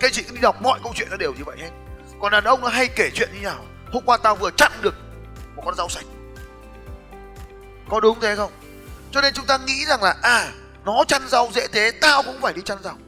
Cái 0.00 0.10
chị 0.10 0.22
cứ 0.22 0.34
đi 0.34 0.40
đọc 0.40 0.62
mọi 0.62 0.80
câu 0.82 0.92
chuyện 0.96 1.08
nó 1.10 1.16
đều 1.16 1.32
như 1.32 1.44
vậy 1.44 1.56
hết. 1.60 1.70
Còn 2.20 2.32
đàn 2.32 2.44
ông 2.44 2.60
nó 2.60 2.68
hay 2.68 2.88
kể 2.88 3.10
chuyện 3.14 3.30
như 3.34 3.40
nào? 3.40 3.64
Hôm 3.92 4.02
qua 4.06 4.16
tao 4.16 4.36
vừa 4.36 4.50
chặn 4.50 4.72
được 4.82 4.94
một 5.56 5.62
con 5.64 5.74
rau 5.74 5.88
sạch. 5.88 6.04
Có 7.88 8.00
đúng 8.00 8.20
thế 8.20 8.36
không? 8.36 8.50
Cho 9.12 9.20
nên 9.20 9.34
chúng 9.34 9.46
ta 9.46 9.58
nghĩ 9.58 9.84
rằng 9.86 10.02
là 10.02 10.14
à 10.22 10.52
nó 10.84 11.04
chăn 11.08 11.28
rau 11.28 11.50
dễ 11.54 11.66
thế, 11.72 11.90
tao 11.90 12.22
cũng 12.22 12.40
phải 12.40 12.52
đi 12.52 12.62
chăn 12.62 12.78
rau. 12.82 12.98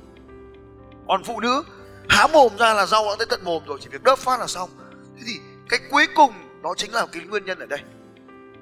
Còn 1.09 1.25
phụ 1.25 1.41
nữ, 1.41 1.65
há 2.09 2.27
mồm 2.27 2.57
ra 2.59 2.75
là 2.75 2.87
rau 2.87 3.05
đã 3.05 3.15
tới 3.19 3.27
tận 3.31 3.45
mồm 3.45 3.63
rồi, 3.67 3.79
chỉ 3.83 3.89
việc 3.89 4.03
đớp 4.03 4.19
phát 4.19 4.41
là 4.41 4.47
xong. 4.47 4.71
Thế 5.17 5.23
thì 5.27 5.41
cái 5.69 5.81
cuối 5.91 6.07
cùng 6.15 6.33
đó 6.63 6.75
chính 6.77 6.95
là 6.95 7.07
cái 7.13 7.23
nguyên 7.23 7.45
nhân 7.45 7.59
ở 7.59 7.67
đây. 7.67 7.81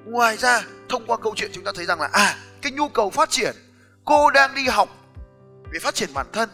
Ngoài 0.05 0.37
ra, 0.37 0.61
thông 0.89 1.05
qua 1.07 1.17
câu 1.17 1.33
chuyện 1.35 1.51
chúng 1.53 1.63
ta 1.63 1.71
thấy 1.75 1.85
rằng 1.85 2.01
là 2.01 2.09
à 2.13 2.35
cái 2.61 2.71
nhu 2.71 2.89
cầu 2.89 3.09
phát 3.09 3.29
triển, 3.29 3.55
cô 4.05 4.29
đang 4.29 4.55
đi 4.55 4.67
học 4.67 4.89
về 5.73 5.79
phát 5.79 5.95
triển 5.95 6.13
bản 6.13 6.27
thân, 6.33 6.49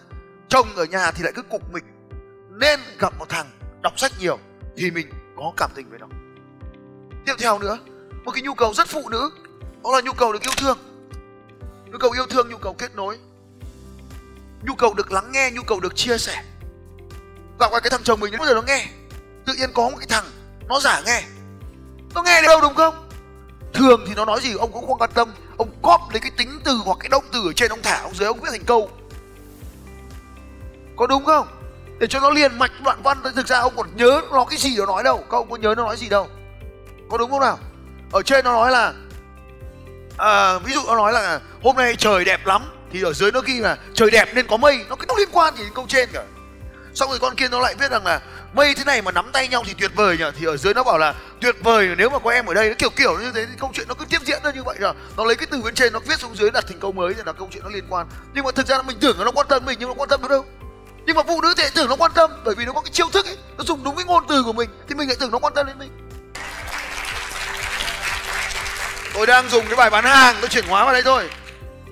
chồng 0.50 0.68
ở 0.76 0.86
nhà 0.86 1.12
thì 1.12 1.24
lại 1.24 1.34
cứ 1.36 1.42
cục 1.42 1.74
mình. 1.74 1.84
Nên 2.50 2.80
gặp 3.00 3.14
một 3.20 3.30
thằng 3.30 3.46
đọc 3.82 4.00
sách 4.00 4.12
nhiều 4.20 4.40
thì 4.78 4.92
mình 4.92 5.10
có 5.38 5.54
cảm 5.58 5.72
tình 5.76 5.90
với 5.90 6.00
nó. 6.00 6.08
Tiếp 7.26 7.34
theo 7.40 7.60
nữa, 7.60 7.78
một 8.24 8.32
cái 8.32 8.42
nhu 8.42 8.54
cầu 8.54 8.74
rất 8.74 8.88
phụ 8.88 9.10
nữ 9.10 9.32
đó 9.88 9.96
là 9.96 10.02
nhu 10.02 10.14
cầu 10.14 10.34
được 10.34 10.42
yêu 10.42 10.52
thương. 10.58 10.78
Nhu 11.92 11.98
cầu 11.98 12.12
yêu 12.12 12.26
thương, 12.30 12.50
nhu 12.50 12.58
cầu 12.58 12.74
kết 12.74 12.96
nối. 12.96 13.18
Nhu 14.64 14.76
cầu 14.76 14.94
được 14.94 15.12
lắng 15.12 15.32
nghe, 15.32 15.52
nhu 15.52 15.62
cầu 15.64 15.80
được 15.80 15.96
chia 15.96 16.18
sẻ. 16.18 16.44
Gặp 17.60 17.72
cái 17.72 17.90
thằng 17.90 18.04
chồng 18.04 18.20
mình 18.20 18.32
đến 18.32 18.40
bao 18.40 18.48
giờ 18.48 18.54
nó 18.54 18.62
nghe. 18.62 18.88
Tự 19.46 19.54
nhiên 19.54 19.70
có 19.74 19.90
một 19.90 19.96
cái 20.00 20.08
thằng, 20.10 20.26
nó 20.70 20.80
giả 20.80 21.02
nghe. 21.06 21.24
Nó 22.14 22.24
nghe 22.24 22.42
đâu 22.42 22.62
đúng 22.62 22.76
không? 22.76 23.10
Thường 23.74 24.06
thì 24.08 24.14
nó 24.16 24.26
nói 24.26 24.42
gì 24.42 24.54
ông 24.54 24.72
cũng 24.72 24.88
không 24.88 24.98
quan 24.98 25.12
tâm. 25.14 25.34
Ông 25.58 25.70
cóp 25.82 26.02
lấy 26.12 26.20
cái 26.20 26.32
tính 26.38 26.60
từ 26.64 26.80
hoặc 26.86 26.98
cái 27.00 27.10
động 27.10 27.24
từ 27.34 27.40
ở 27.46 27.54
trên 27.54 27.70
ông 27.70 27.82
thả 27.84 28.02
ông 28.02 28.16
dưới, 28.16 28.28
ông 28.28 28.40
viết 28.40 28.50
thành 28.52 28.66
câu. 28.66 28.90
Có 30.96 31.08
đúng 31.08 31.26
không? 31.26 31.48
Để 32.00 32.08
cho 32.08 32.20
nó 32.20 32.30
liền 32.30 32.60
mạch 32.60 32.72
đoạn 32.84 33.02
văn 33.04 33.18
thực 33.36 33.48
ra 33.48 33.60
ông 33.60 33.74
còn 33.78 33.96
nhớ 33.96 34.22
nó 34.32 34.46
cái 34.46 34.60
gì 34.60 34.78
nó 34.78 34.86
nói 34.86 35.04
đâu. 35.04 35.18
Các 35.18 35.38
ông 35.38 35.50
có 35.50 35.56
nhớ 35.56 35.74
nó 35.78 35.84
nói 35.84 35.98
gì 35.98 36.10
đâu. 36.10 36.28
Có 37.10 37.18
đúng 37.18 37.30
không 37.30 37.40
nào? 37.40 37.60
Ở 38.12 38.22
trên 38.22 38.46
nó 38.46 38.52
nói 38.52 38.72
là 38.72 38.94
à, 40.18 40.60
ví 40.60 40.74
dụ 40.74 40.82
nó 40.88 40.96
nói 40.96 41.14
là 41.14 41.40
hôm 41.64 41.76
nay 41.76 41.96
trời 41.96 42.26
đẹp 42.26 42.46
lắm 42.46 42.62
thì 42.92 43.04
ở 43.04 43.14
dưới 43.14 43.32
nó 43.32 43.42
ghi 43.46 43.60
là 43.60 43.78
trời 43.94 44.10
đẹp 44.12 44.30
nên 44.34 44.48
có 44.48 44.58
mây. 44.58 44.86
Nó 44.90 44.96
cái 44.96 45.06
nó 45.08 45.14
liên 45.18 45.30
quan 45.32 45.56
gì 45.58 45.64
đến 45.64 45.74
câu 45.76 45.86
trên 45.90 46.10
cả. 46.14 46.24
Xong 46.94 47.10
rồi 47.10 47.20
con 47.20 47.36
kia 47.36 47.48
nó 47.48 47.60
lại 47.60 47.76
viết 47.80 47.92
rằng 47.92 48.06
là 48.06 48.22
mây 48.54 48.74
thế 48.76 48.84
này 48.84 49.02
mà 49.02 49.12
nắm 49.12 49.30
tay 49.34 49.48
nhau 49.48 49.64
thì 49.66 49.74
tuyệt 49.74 49.92
vời 49.96 50.18
nhỉ? 50.18 50.26
Thì 50.40 50.46
ở 50.46 50.58
dưới 50.58 50.74
nó 50.74 50.84
bảo 50.84 50.98
là 50.98 51.14
tuyệt 51.42 51.56
vời 51.64 51.90
nếu 51.98 52.10
mà 52.10 52.20
có 52.20 52.32
em 52.32 52.46
ở 52.46 52.54
đây 52.54 52.70
nó 52.70 52.76
kiểu 52.78 52.90
kiểu 52.90 53.20
như 53.20 53.32
thế 53.32 53.46
thì 53.46 53.54
câu 53.60 53.72
chuyện 53.74 53.88
nó 53.88 53.94
cứ 53.94 54.06
tiếp 54.10 54.22
diễn 54.26 54.44
ra 54.44 54.52
như 54.52 54.64
vậy 54.64 54.76
rồi 54.80 54.94
nó 55.18 55.26
lấy 55.26 55.36
cái 55.36 55.48
từ 55.52 55.62
bên 55.62 55.76
trên 55.76 55.94
nó 55.94 56.00
viết 56.00 56.20
xuống 56.20 56.36
dưới 56.36 56.52
đặt 56.52 56.68
thành 56.68 56.80
câu 56.80 56.92
mới 56.92 57.14
thì 57.14 57.22
là 57.26 57.34
câu 57.34 57.50
chuyện 57.52 57.64
nó 57.64 57.70
liên 57.70 57.86
quan. 57.90 58.08
Nhưng 58.34 58.46
mà 58.46 58.52
thực 58.52 58.68
ra 58.68 58.82
mình 58.82 58.98
tưởng 59.00 59.20
là 59.20 59.26
nó 59.26 59.32
quan 59.32 59.48
tâm 59.48 59.66
mình 59.66 59.78
nhưng 59.80 59.90
nó 59.90 59.96
quan 59.98 60.10
tâm 60.10 60.22
nó 60.22 60.28
đâu. 60.28 60.46
Nhưng 61.06 61.16
mà 61.16 61.24
phụ 61.28 61.42
nữ 61.42 61.54
thì 61.58 61.64
tưởng 61.76 61.90
nó 61.90 61.96
quan 61.96 62.12
tâm 62.16 62.32
bởi 62.46 62.56
vì 62.56 62.66
nó 62.66 62.74
có 62.74 62.82
cái 62.82 62.92
chiêu 62.92 63.08
thức 63.14 63.26
ấy 63.26 63.38
nó 63.58 63.64
dùng 63.64 63.84
đúng 63.84 63.96
cái 63.96 64.06
ngôn 64.06 64.24
từ 64.30 64.44
của 64.44 64.54
mình 64.54 64.70
thì 64.90 64.96
mình 64.96 65.08
lại 65.08 65.18
tưởng 65.20 65.32
nó 65.32 65.40
quan 65.40 65.54
tâm 65.54 65.66
đến 65.68 65.80
mình. 65.80 65.90
Tôi 69.18 69.28
đang 69.28 69.50
dùng 69.50 69.66
cái 69.66 69.76
bài 69.76 69.90
bán 69.90 70.04
hàng, 70.04 70.36
tôi 70.40 70.50
chuyển 70.50 70.68
hóa 70.68 70.84
vào 70.84 70.94
đây 70.94 71.04
thôi. 71.04 71.30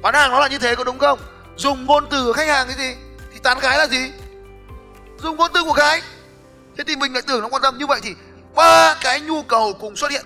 Bán 0.01 0.13
hàng 0.13 0.31
nó 0.31 0.39
là 0.39 0.47
như 0.47 0.59
thế 0.59 0.75
có 0.75 0.83
đúng 0.83 0.99
không? 0.99 1.19
Dùng 1.55 1.85
ngôn 1.85 2.07
từ 2.09 2.25
của 2.25 2.33
khách 2.33 2.47
hàng 2.47 2.67
cái 2.67 2.75
gì? 2.77 2.95
Thì 3.33 3.39
tán 3.39 3.59
gái 3.59 3.77
là 3.77 3.87
gì? 3.87 4.11
Dùng 5.17 5.35
ngôn 5.35 5.51
từ 5.53 5.63
của 5.63 5.73
gái. 5.73 6.01
Thế 6.77 6.83
thì 6.87 6.95
mình 6.95 7.13
lại 7.13 7.21
tưởng 7.27 7.41
nó 7.41 7.49
quan 7.49 7.61
tâm 7.61 7.77
như 7.77 7.87
vậy 7.87 7.99
thì 8.03 8.15
ba 8.55 8.95
cái 9.01 9.21
nhu 9.21 9.43
cầu 9.43 9.73
cùng 9.79 9.95
xuất 9.95 10.11
hiện. 10.11 10.25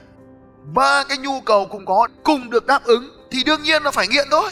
Ba 0.74 1.04
cái 1.04 1.18
nhu 1.18 1.42
cầu 1.42 1.68
cùng 1.72 1.86
có, 1.86 2.08
cùng 2.24 2.50
được 2.50 2.66
đáp 2.66 2.84
ứng 2.84 3.28
thì 3.32 3.44
đương 3.44 3.64
nhiên 3.64 3.84
là 3.84 3.92
phải 3.92 4.08
nghiện 4.08 4.28
thôi. 4.32 4.50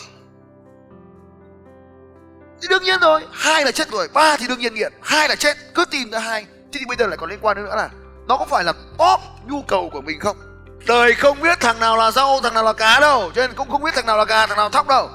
Thì 2.62 2.68
đương 2.68 2.84
nhiên 2.84 3.00
rồi, 3.00 3.22
hai 3.32 3.66
là 3.66 3.72
chết 3.72 3.92
rồi, 3.92 4.08
ba 4.14 4.38
thì 4.38 4.48
đương 4.48 4.60
nhiên 4.60 4.74
nghiện, 4.74 4.94
hai 5.02 5.30
là 5.30 5.36
chết, 5.36 5.58
cứ 5.76 5.86
tìm 5.86 6.12
ra 6.12 6.20
hai. 6.20 6.46
Thế 6.74 6.80
thì 6.80 6.86
bây 6.88 6.98
giờ 6.98 7.08
lại 7.08 7.18
còn 7.18 7.30
liên 7.30 7.40
quan 7.42 7.58
nữa 7.58 7.76
là 7.76 7.90
nó 8.28 8.38
có 8.38 8.46
phải 8.46 8.64
là 8.64 8.74
top 8.98 9.20
nhu 9.48 9.62
cầu 9.62 9.90
của 9.94 10.02
mình 10.02 10.20
không? 10.20 10.38
Đời 10.86 11.14
không 11.14 11.42
biết 11.42 11.60
thằng 11.60 11.80
nào 11.80 11.98
là 11.98 12.12
rau, 12.12 12.40
thằng 12.44 12.54
nào 12.54 12.64
là 12.64 12.74
cá 12.74 13.00
đâu. 13.00 13.32
Cho 13.36 13.42
nên 13.42 13.56
cũng 13.56 13.70
không 13.72 13.84
biết 13.84 13.96
thằng 13.96 14.06
nào 14.06 14.18
là 14.18 14.26
gà, 14.26 14.48
thằng 14.48 14.58
nào 14.58 14.70
thóc 14.70 14.88
đâu. 14.88 15.10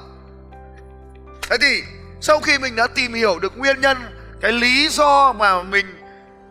Thế 1.49 1.57
thì 1.61 1.81
sau 2.21 2.39
khi 2.39 2.57
mình 2.57 2.75
đã 2.75 2.87
tìm 2.87 3.13
hiểu 3.13 3.39
được 3.39 3.57
nguyên 3.57 3.81
nhân, 3.81 3.97
cái 4.41 4.51
lý 4.51 4.89
do 4.89 5.33
mà 5.33 5.63
mình, 5.63 5.85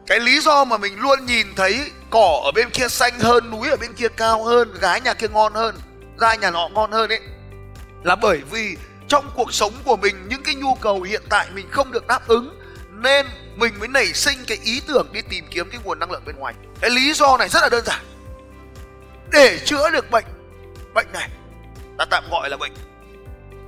cái 0.06 0.20
lý 0.20 0.40
do 0.40 0.64
mà 0.64 0.76
mình 0.76 1.00
luôn 1.00 1.26
nhìn 1.26 1.46
thấy 1.56 1.90
cỏ 2.10 2.40
ở 2.44 2.52
bên 2.52 2.70
kia 2.70 2.88
xanh 2.88 3.20
hơn, 3.20 3.50
núi 3.50 3.70
ở 3.70 3.76
bên 3.76 3.92
kia 3.92 4.08
cao 4.16 4.44
hơn, 4.44 4.74
gái 4.80 5.00
nhà 5.00 5.14
kia 5.14 5.28
ngon 5.28 5.54
hơn 5.54 5.76
ra 6.22 6.34
nhà 6.34 6.50
nọ 6.50 6.68
ngon 6.68 6.92
hơn 6.92 7.12
ấy, 7.12 7.20
là 8.02 8.16
bởi 8.16 8.40
vì 8.50 8.76
trong 9.08 9.30
cuộc 9.34 9.54
sống 9.54 9.72
của 9.84 9.96
mình, 9.96 10.28
những 10.28 10.42
cái 10.42 10.54
nhu 10.54 10.74
cầu 10.74 11.02
hiện 11.02 11.22
tại 11.28 11.46
mình 11.54 11.66
không 11.70 11.92
được 11.92 12.06
đáp 12.06 12.28
ứng, 12.28 12.60
nên 12.90 13.26
mình 13.56 13.74
mới 13.78 13.88
nảy 13.88 14.12
sinh 14.12 14.38
cái 14.46 14.58
ý 14.62 14.80
tưởng 14.88 15.08
đi 15.12 15.20
tìm 15.22 15.44
kiếm 15.50 15.70
cái 15.70 15.80
nguồn 15.84 15.98
năng 15.98 16.10
lượng 16.10 16.22
bên 16.26 16.36
ngoài. 16.36 16.54
Cái 16.80 16.90
lý 16.90 17.12
do 17.12 17.36
này 17.36 17.48
rất 17.48 17.62
là 17.62 17.68
đơn 17.68 17.84
giản 17.84 18.00
để 19.32 19.58
chữa 19.64 19.90
được 19.90 20.10
bệnh. 20.10 20.24
Bệnh 20.94 21.06
này, 21.12 21.28
ta 21.98 22.04
tạm 22.10 22.24
gọi 22.30 22.50
là 22.50 22.56
bệnh 22.56 22.72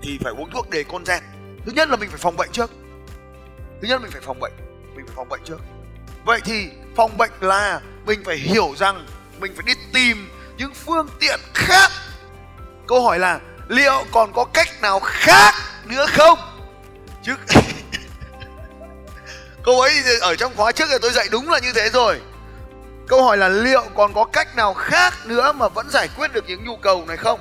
thì 0.02 0.18
phải 0.24 0.32
uống 0.32 0.50
thuốc 0.50 0.70
đề 0.70 0.84
con 0.84 1.04
gen. 1.04 1.22
Thứ 1.66 1.72
nhất 1.72 1.88
là 1.88 1.96
mình 1.96 2.10
phải 2.10 2.18
phòng 2.18 2.36
bệnh 2.36 2.50
trước. 2.52 2.70
Thứ 3.82 3.88
nhất 3.88 4.02
mình 4.02 4.10
phải 4.10 4.20
phòng 4.20 4.40
bệnh, 4.40 4.52
mình 4.96 5.06
phải 5.06 5.14
phòng 5.16 5.28
bệnh 5.28 5.40
trước. 5.44 5.58
Vậy 6.24 6.40
thì 6.44 6.68
phòng 6.96 7.16
bệnh 7.18 7.30
là 7.40 7.80
mình 8.06 8.22
phải 8.24 8.36
hiểu 8.36 8.74
rằng 8.76 9.06
mình 9.40 9.52
phải 9.56 9.64
đi 9.66 9.72
tìm 9.92 10.30
những 10.56 10.74
phương 10.74 11.08
tiện 11.20 11.40
khác. 11.54 11.90
Câu 12.86 13.02
hỏi 13.02 13.18
là 13.18 13.40
liệu 13.68 14.04
còn 14.12 14.32
có 14.32 14.44
cách 14.44 14.68
nào 14.82 15.00
khác 15.00 15.54
nữa 15.84 16.06
không? 16.08 16.38
Chứ 17.22 17.34
câu 19.64 19.80
ấy 19.80 19.92
ở 20.20 20.36
trong 20.36 20.52
khóa 20.56 20.72
trước 20.72 20.84
thì 20.90 20.96
tôi 21.02 21.12
dạy 21.12 21.26
đúng 21.30 21.50
là 21.50 21.58
như 21.58 21.72
thế 21.74 21.90
rồi 21.92 22.20
câu 23.06 23.22
hỏi 23.22 23.36
là 23.36 23.48
liệu 23.48 23.84
còn 23.94 24.14
có 24.14 24.24
cách 24.24 24.56
nào 24.56 24.74
khác 24.74 25.14
nữa 25.24 25.52
mà 25.52 25.68
vẫn 25.68 25.90
giải 25.90 26.08
quyết 26.16 26.32
được 26.32 26.44
những 26.48 26.64
nhu 26.64 26.76
cầu 26.76 27.04
này 27.08 27.16
không? 27.16 27.40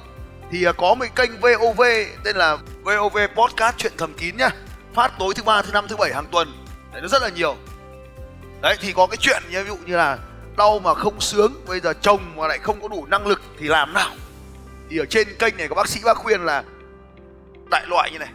Thì 0.52 0.64
à, 0.66 0.72
có 0.72 0.94
một 0.94 1.06
kênh 1.16 1.32
VOV 1.42 1.82
tên 2.24 2.36
là 2.36 2.58
VOV 2.84 3.18
Podcast 3.36 3.78
chuyện 3.78 3.94
thầm 3.98 4.14
kín 4.14 4.38
nhá. 4.38 4.50
Phát 4.94 5.12
tối 5.20 5.34
thứ 5.34 5.44
ba, 5.44 5.62
thứ 5.62 5.72
năm, 5.72 5.86
thứ 5.88 5.96
bảy 5.96 6.14
hàng 6.14 6.26
tuần. 6.32 6.54
Đấy, 6.92 7.02
nó 7.02 7.08
rất 7.08 7.22
là 7.22 7.30
nhiều. 7.30 7.56
Đấy, 8.62 8.76
thì 8.82 8.94
có 8.94 9.08
cái 9.08 9.18
chuyện 9.18 9.44
ví 9.50 9.64
dụ 9.68 9.78
như 9.86 9.98
là 9.98 10.18
đau 10.58 10.80
mà 10.80 10.94
không 10.94 11.22
sướng, 11.22 11.54
bây 11.68 11.80
giờ 11.80 11.94
chồng 12.02 12.22
mà 12.36 12.48
lại 12.48 12.60
không 12.60 12.82
có 12.82 12.88
đủ 12.88 13.06
năng 13.06 13.28
lực 13.28 13.42
thì 13.60 13.68
làm 13.68 13.94
nào? 13.94 14.12
Thì 14.90 14.98
ở 14.98 15.06
trên 15.06 15.28
kênh 15.40 15.58
này 15.58 15.68
có 15.68 15.76
bác 15.76 15.88
sĩ 15.88 16.00
bác 16.06 16.18
khuyên 16.18 16.46
là 16.46 16.64
đại 17.72 17.86
loại 17.88 18.12
như 18.12 18.20
này. 18.20 18.30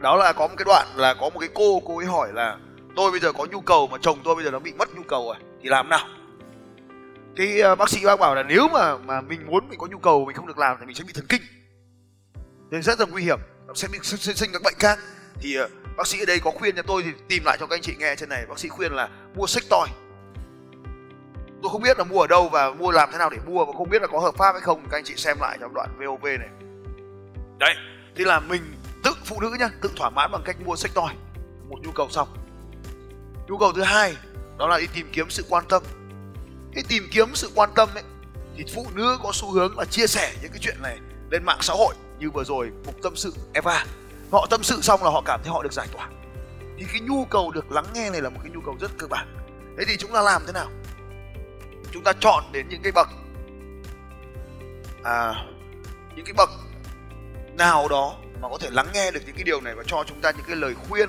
Đó 0.00 0.16
là 0.16 0.32
có 0.32 0.48
một 0.48 0.54
cái 0.56 0.64
đoạn 0.64 0.86
là 0.96 1.14
có 1.14 1.30
một 1.30 1.40
cái 1.40 1.48
cô 1.54 1.82
cô 1.86 1.98
ấy 1.98 2.06
hỏi 2.06 2.28
là, 2.32 2.56
tôi 2.96 3.10
bây 3.10 3.20
giờ 3.20 3.32
có 3.32 3.46
nhu 3.50 3.60
cầu 3.60 3.86
mà 3.86 3.98
chồng 4.00 4.18
tôi 4.24 4.34
bây 4.34 4.44
giờ 4.44 4.50
nó 4.50 4.58
bị 4.58 4.72
mất 4.72 4.88
nhu 4.96 5.02
cầu 5.02 5.26
rồi 5.26 5.36
thì 5.66 5.70
làm 5.70 5.88
nào? 5.88 6.08
Cái 7.36 7.62
uh, 7.72 7.78
bác 7.78 7.88
sĩ 7.88 8.04
bác 8.04 8.20
bảo 8.20 8.34
là 8.34 8.42
nếu 8.42 8.68
mà 8.68 8.96
mà 8.96 9.20
mình 9.20 9.46
muốn 9.46 9.68
mình 9.68 9.78
có 9.78 9.86
nhu 9.86 9.98
cầu 9.98 10.24
mình 10.24 10.36
không 10.36 10.46
được 10.46 10.58
làm 10.58 10.76
thì 10.80 10.86
mình 10.86 10.96
sẽ 10.96 11.04
bị 11.04 11.12
thần 11.12 11.26
kinh. 11.28 11.42
Nên 12.70 12.82
rất 12.82 13.00
là 13.00 13.06
nguy 13.06 13.22
hiểm 13.22 13.38
nó 13.66 13.74
sẽ 13.74 13.88
bị 13.92 13.98
sinh, 14.02 14.36
sinh 14.36 14.50
các 14.52 14.62
bệnh 14.62 14.74
khác. 14.78 14.98
Thì 15.40 15.60
uh, 15.60 15.70
bác 15.96 16.06
sĩ 16.06 16.18
ở 16.18 16.24
đây 16.26 16.40
có 16.40 16.50
khuyên 16.50 16.76
cho 16.76 16.82
tôi 16.82 17.02
thì 17.02 17.10
tìm 17.28 17.42
lại 17.44 17.56
cho 17.60 17.66
các 17.66 17.76
anh 17.76 17.82
chị 17.82 17.94
nghe 17.98 18.16
trên 18.16 18.28
này. 18.28 18.46
Bác 18.48 18.58
sĩ 18.58 18.68
khuyên 18.68 18.92
là 18.92 19.08
mua 19.34 19.46
sách 19.46 19.62
toy 19.70 19.92
tôi 21.62 21.70
không 21.72 21.82
biết 21.82 21.98
là 21.98 22.04
mua 22.04 22.20
ở 22.20 22.26
đâu 22.26 22.48
và 22.48 22.70
mua 22.70 22.90
làm 22.90 23.08
thế 23.12 23.18
nào 23.18 23.30
để 23.30 23.38
mua 23.46 23.64
và 23.64 23.72
không 23.72 23.90
biết 23.90 24.02
là 24.02 24.08
có 24.08 24.18
hợp 24.18 24.34
pháp 24.38 24.52
hay 24.52 24.60
không. 24.60 24.82
Các 24.90 24.98
anh 24.98 25.04
chị 25.04 25.14
xem 25.16 25.36
lại 25.40 25.58
trong 25.60 25.74
đoạn 25.74 25.88
VOV 25.98 26.24
này. 26.24 26.48
Đấy 27.58 27.74
thì 28.16 28.24
là 28.24 28.40
mình 28.40 28.62
tự 29.04 29.10
phụ 29.24 29.40
nữ 29.40 29.56
nhá 29.58 29.68
tự 29.82 29.90
thỏa 29.96 30.10
mãn 30.10 30.30
bằng 30.32 30.42
cách 30.44 30.56
mua 30.64 30.76
sách 30.76 30.90
toy 30.94 31.08
một 31.68 31.78
nhu 31.82 31.92
cầu 31.92 32.08
xong 32.10 32.28
nhu 33.48 33.58
cầu 33.58 33.72
thứ 33.72 33.82
hai 33.82 34.16
đó 34.58 34.68
là 34.68 34.78
đi 34.78 34.86
tìm 34.94 35.10
kiếm 35.12 35.30
sự 35.30 35.44
quan 35.48 35.64
tâm. 35.68 35.82
Cái 36.72 36.84
tìm 36.88 37.08
kiếm 37.12 37.34
sự 37.34 37.50
quan 37.54 37.70
tâm 37.74 37.88
ấy 37.94 38.02
thì 38.56 38.64
phụ 38.74 38.86
nữ 38.94 39.18
có 39.22 39.30
xu 39.34 39.50
hướng 39.50 39.78
là 39.78 39.84
chia 39.84 40.06
sẻ 40.06 40.34
những 40.42 40.50
cái 40.50 40.60
chuyện 40.60 40.82
này 40.82 40.98
lên 41.30 41.44
mạng 41.44 41.58
xã 41.60 41.74
hội 41.74 41.94
như 42.18 42.30
vừa 42.30 42.44
rồi 42.44 42.70
cục 42.86 43.02
tâm 43.02 43.16
sự 43.16 43.34
Eva. 43.54 43.84
Họ 44.32 44.46
tâm 44.50 44.62
sự 44.62 44.80
xong 44.82 45.04
là 45.04 45.10
họ 45.10 45.22
cảm 45.24 45.40
thấy 45.42 45.52
họ 45.52 45.62
được 45.62 45.72
giải 45.72 45.88
tỏa. 45.92 46.08
Thì 46.78 46.84
cái 46.92 47.00
nhu 47.00 47.24
cầu 47.24 47.50
được 47.50 47.72
lắng 47.72 47.86
nghe 47.94 48.10
này 48.10 48.22
là 48.22 48.30
một 48.30 48.40
cái 48.42 48.52
nhu 48.52 48.60
cầu 48.60 48.76
rất 48.80 48.90
cơ 48.98 49.06
bản. 49.06 49.36
Thế 49.78 49.84
thì 49.88 49.96
chúng 49.96 50.12
ta 50.12 50.22
làm 50.22 50.42
thế 50.46 50.52
nào? 50.52 50.68
Chúng 51.92 52.04
ta 52.04 52.12
chọn 52.20 52.44
đến 52.52 52.68
những 52.68 52.82
cái 52.82 52.92
bậc 52.92 53.08
à 55.06 55.46
những 56.16 56.24
cái 56.24 56.34
bậc 56.36 56.50
nào 57.58 57.88
đó 57.88 58.16
mà 58.40 58.48
có 58.48 58.58
thể 58.60 58.70
lắng 58.70 58.88
nghe 58.94 59.10
được 59.10 59.20
những 59.26 59.34
cái 59.34 59.44
điều 59.44 59.60
này 59.60 59.74
và 59.74 59.82
cho 59.86 60.04
chúng 60.06 60.20
ta 60.20 60.30
những 60.30 60.46
cái 60.46 60.56
lời 60.56 60.74
khuyên 60.88 61.08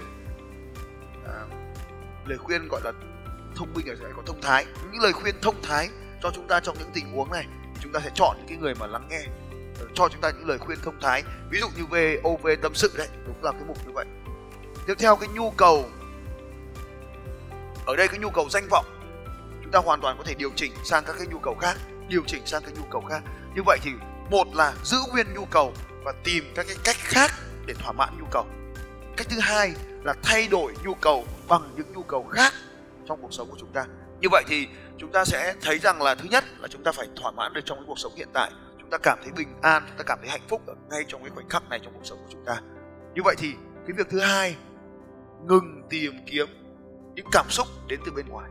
à, 1.25 1.46
lời 2.25 2.38
khuyên 2.38 2.68
gọi 2.68 2.82
là 2.84 2.92
thông 3.58 3.74
minh 3.74 3.90
ở 3.90 3.96
sẽ 3.96 4.06
có 4.16 4.22
thông 4.26 4.42
thái. 4.42 4.66
Những 4.92 5.02
lời 5.02 5.14
khuyên 5.14 5.36
thông 5.42 5.62
thái 5.62 5.90
cho 6.24 6.32
chúng 6.36 6.48
ta 6.48 6.60
trong 6.60 6.78
những 6.80 6.92
tình 6.94 7.12
huống 7.16 7.32
này. 7.32 7.46
Chúng 7.82 7.92
ta 7.92 8.00
sẽ 8.04 8.10
chọn 8.16 8.38
những 8.38 8.48
cái 8.48 8.58
người 8.58 8.76
mà 8.76 8.88
lắng 8.88 9.08
nghe 9.10 9.22
ờ, 9.80 9.86
cho 9.94 10.10
chúng 10.10 10.22
ta 10.22 10.30
những 10.30 10.48
lời 10.48 10.58
khuyên 10.58 10.80
thông 10.84 11.00
thái. 11.02 11.24
Ví 11.50 11.60
dụ 11.60 11.68
như 11.78 11.86
về 11.86 12.22
OV 12.28 12.48
tâm 12.62 12.76
sự 12.76 12.92
đấy, 12.98 13.08
đúng 13.26 13.44
là 13.44 13.52
cái 13.52 13.62
mục 13.68 13.78
như 13.88 13.92
vậy. 13.94 14.06
Tiếp 14.88 14.94
theo 15.00 15.16
cái 15.16 15.30
nhu 15.30 15.52
cầu. 15.52 15.86
Ở 17.86 17.96
đây 17.96 18.08
cái 18.08 18.20
nhu 18.20 18.30
cầu 18.30 18.50
danh 18.50 18.68
vọng. 18.70 18.86
Chúng 19.64 19.72
ta 19.72 19.80
hoàn 19.80 20.02
toàn 20.02 20.18
có 20.18 20.24
thể 20.24 20.34
điều 20.34 20.50
chỉnh 20.56 20.72
sang 20.84 21.04
các 21.06 21.16
cái 21.18 21.28
nhu 21.28 21.40
cầu 21.40 21.56
khác, 21.56 21.78
điều 22.08 22.22
chỉnh 22.28 22.42
sang 22.46 22.64
cái 22.64 22.74
nhu 22.78 22.84
cầu 22.92 23.02
khác. 23.02 23.24
Như 23.56 23.62
vậy 23.66 23.78
thì, 23.82 23.92
một 24.30 24.48
là 24.56 24.74
giữ 24.84 24.98
nguyên 25.12 25.34
nhu 25.34 25.46
cầu 25.46 25.74
và 26.04 26.14
tìm 26.24 26.44
các 26.56 26.66
cái 26.68 26.78
cách 26.84 26.96
khác 27.00 27.32
để 27.66 27.74
thỏa 27.74 27.92
mãn 27.92 28.10
nhu 28.20 28.26
cầu. 28.32 28.46
Cách 29.18 29.28
thứ 29.30 29.40
hai 29.40 29.74
là 30.04 30.14
thay 30.24 30.48
đổi 30.48 30.74
nhu 30.84 30.94
cầu 30.94 31.26
bằng 31.48 31.74
những 31.76 31.94
nhu 31.94 32.04
cầu 32.04 32.24
khác 32.24 32.54
trong 33.08 33.22
cuộc 33.22 33.34
sống 33.34 33.48
của 33.50 33.58
chúng 33.60 33.72
ta. 33.74 33.86
Như 34.22 34.28
vậy 34.32 34.44
thì 34.48 34.68
chúng 34.98 35.12
ta 35.12 35.26
sẽ 35.26 35.56
thấy 35.62 35.80
rằng 35.80 36.02
là 36.02 36.16
thứ 36.16 36.28
nhất 36.32 36.44
là 36.60 36.68
chúng 36.68 36.84
ta 36.84 36.92
phải 36.92 37.08
thỏa 37.16 37.32
mãn 37.32 37.54
được 37.54 37.62
trong 37.66 37.78
cái 37.78 37.86
cuộc 37.88 38.00
sống 38.00 38.12
hiện 38.16 38.30
tại. 38.34 38.52
Chúng 38.80 38.90
ta 38.90 38.98
cảm 38.98 39.20
thấy 39.24 39.32
bình 39.32 39.48
an, 39.62 39.84
chúng 39.88 39.98
ta 39.98 40.04
cảm 40.08 40.20
thấy 40.22 40.30
hạnh 40.30 40.48
phúc 40.48 40.62
ở 40.68 40.76
ngay 40.90 41.06
trong 41.08 41.22
cái 41.22 41.30
khoảnh 41.30 41.50
khắc 41.50 41.70
này 41.70 41.80
trong 41.84 41.94
cuộc 41.94 42.06
sống 42.06 42.18
của 42.18 42.30
chúng 42.32 42.46
ta. 42.46 42.62
Như 43.16 43.22
vậy 43.26 43.36
thì 43.38 43.54
cái 43.88 43.98
việc 43.98 44.08
thứ 44.10 44.20
hai, 44.20 44.56
ngừng 45.46 45.84
tìm 45.90 46.14
kiếm 46.26 46.48
những 47.16 47.28
cảm 47.32 47.46
xúc 47.50 47.68
đến 47.88 48.00
từ 48.06 48.12
bên 48.12 48.28
ngoài. 48.28 48.50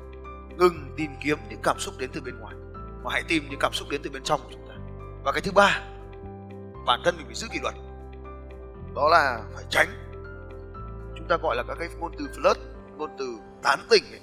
Ngừng 0.57 0.95
tìm 0.97 1.11
kiếm 1.25 1.39
những 1.51 1.61
cảm 1.63 1.79
xúc 1.79 1.95
đến 1.99 2.11
từ 2.13 2.21
bên 2.21 2.39
ngoài. 2.39 2.55
Mà 3.05 3.11
hãy 3.13 3.23
tìm 3.29 3.47
những 3.51 3.61
cảm 3.61 3.73
xúc 3.73 3.89
đến 3.91 4.01
từ 4.05 4.11
bên 4.11 4.23
trong 4.23 4.41
của 4.41 4.51
chúng 4.53 4.69
ta. 4.69 4.75
Và 5.25 5.33
cái 5.33 5.41
thứ 5.41 5.53
ba, 5.53 5.81
bản 6.87 7.01
thân 7.05 7.17
mình 7.17 7.27
phải 7.27 7.35
giữ 7.35 7.47
kỷ 7.53 7.59
luật. 7.63 7.75
Đó 8.95 9.09
là 9.09 9.43
phải 9.55 9.65
tránh. 9.71 9.89
Chúng 11.17 11.27
ta 11.29 11.37
gọi 11.43 11.57
là 11.57 11.63
các 11.69 11.77
cái 11.81 11.89
ngôn 11.99 12.13
từ 12.19 12.29
flirt, 12.35 12.55
ngôn 12.97 13.11
từ 13.19 13.39
tán 13.63 13.79
tỉnh 13.91 14.05
ấy 14.13 14.21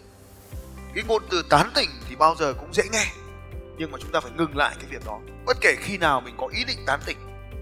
cái 0.96 1.04
ngôn 1.08 1.24
từ 1.30 1.44
tán 1.50 1.72
tỉnh 1.76 1.90
thì 2.10 2.16
bao 2.16 2.36
giờ 2.36 2.54
cũng 2.54 2.74
dễ 2.74 2.84
nghe. 2.92 3.06
Nhưng 3.78 3.92
mà 3.92 3.98
chúng 4.02 4.12
ta 4.12 4.20
phải 4.20 4.32
ngừng 4.32 4.58
lại 4.58 4.76
cái 4.80 4.90
việc 4.90 5.06
đó. 5.06 5.20
Bất 5.46 5.58
kể 5.62 5.76
khi 5.80 5.98
nào 5.98 6.22
mình 6.22 6.36
có 6.38 6.48
ý 6.48 6.64
định 6.68 6.78
tán 6.86 7.00
tỉnh 7.06 7.18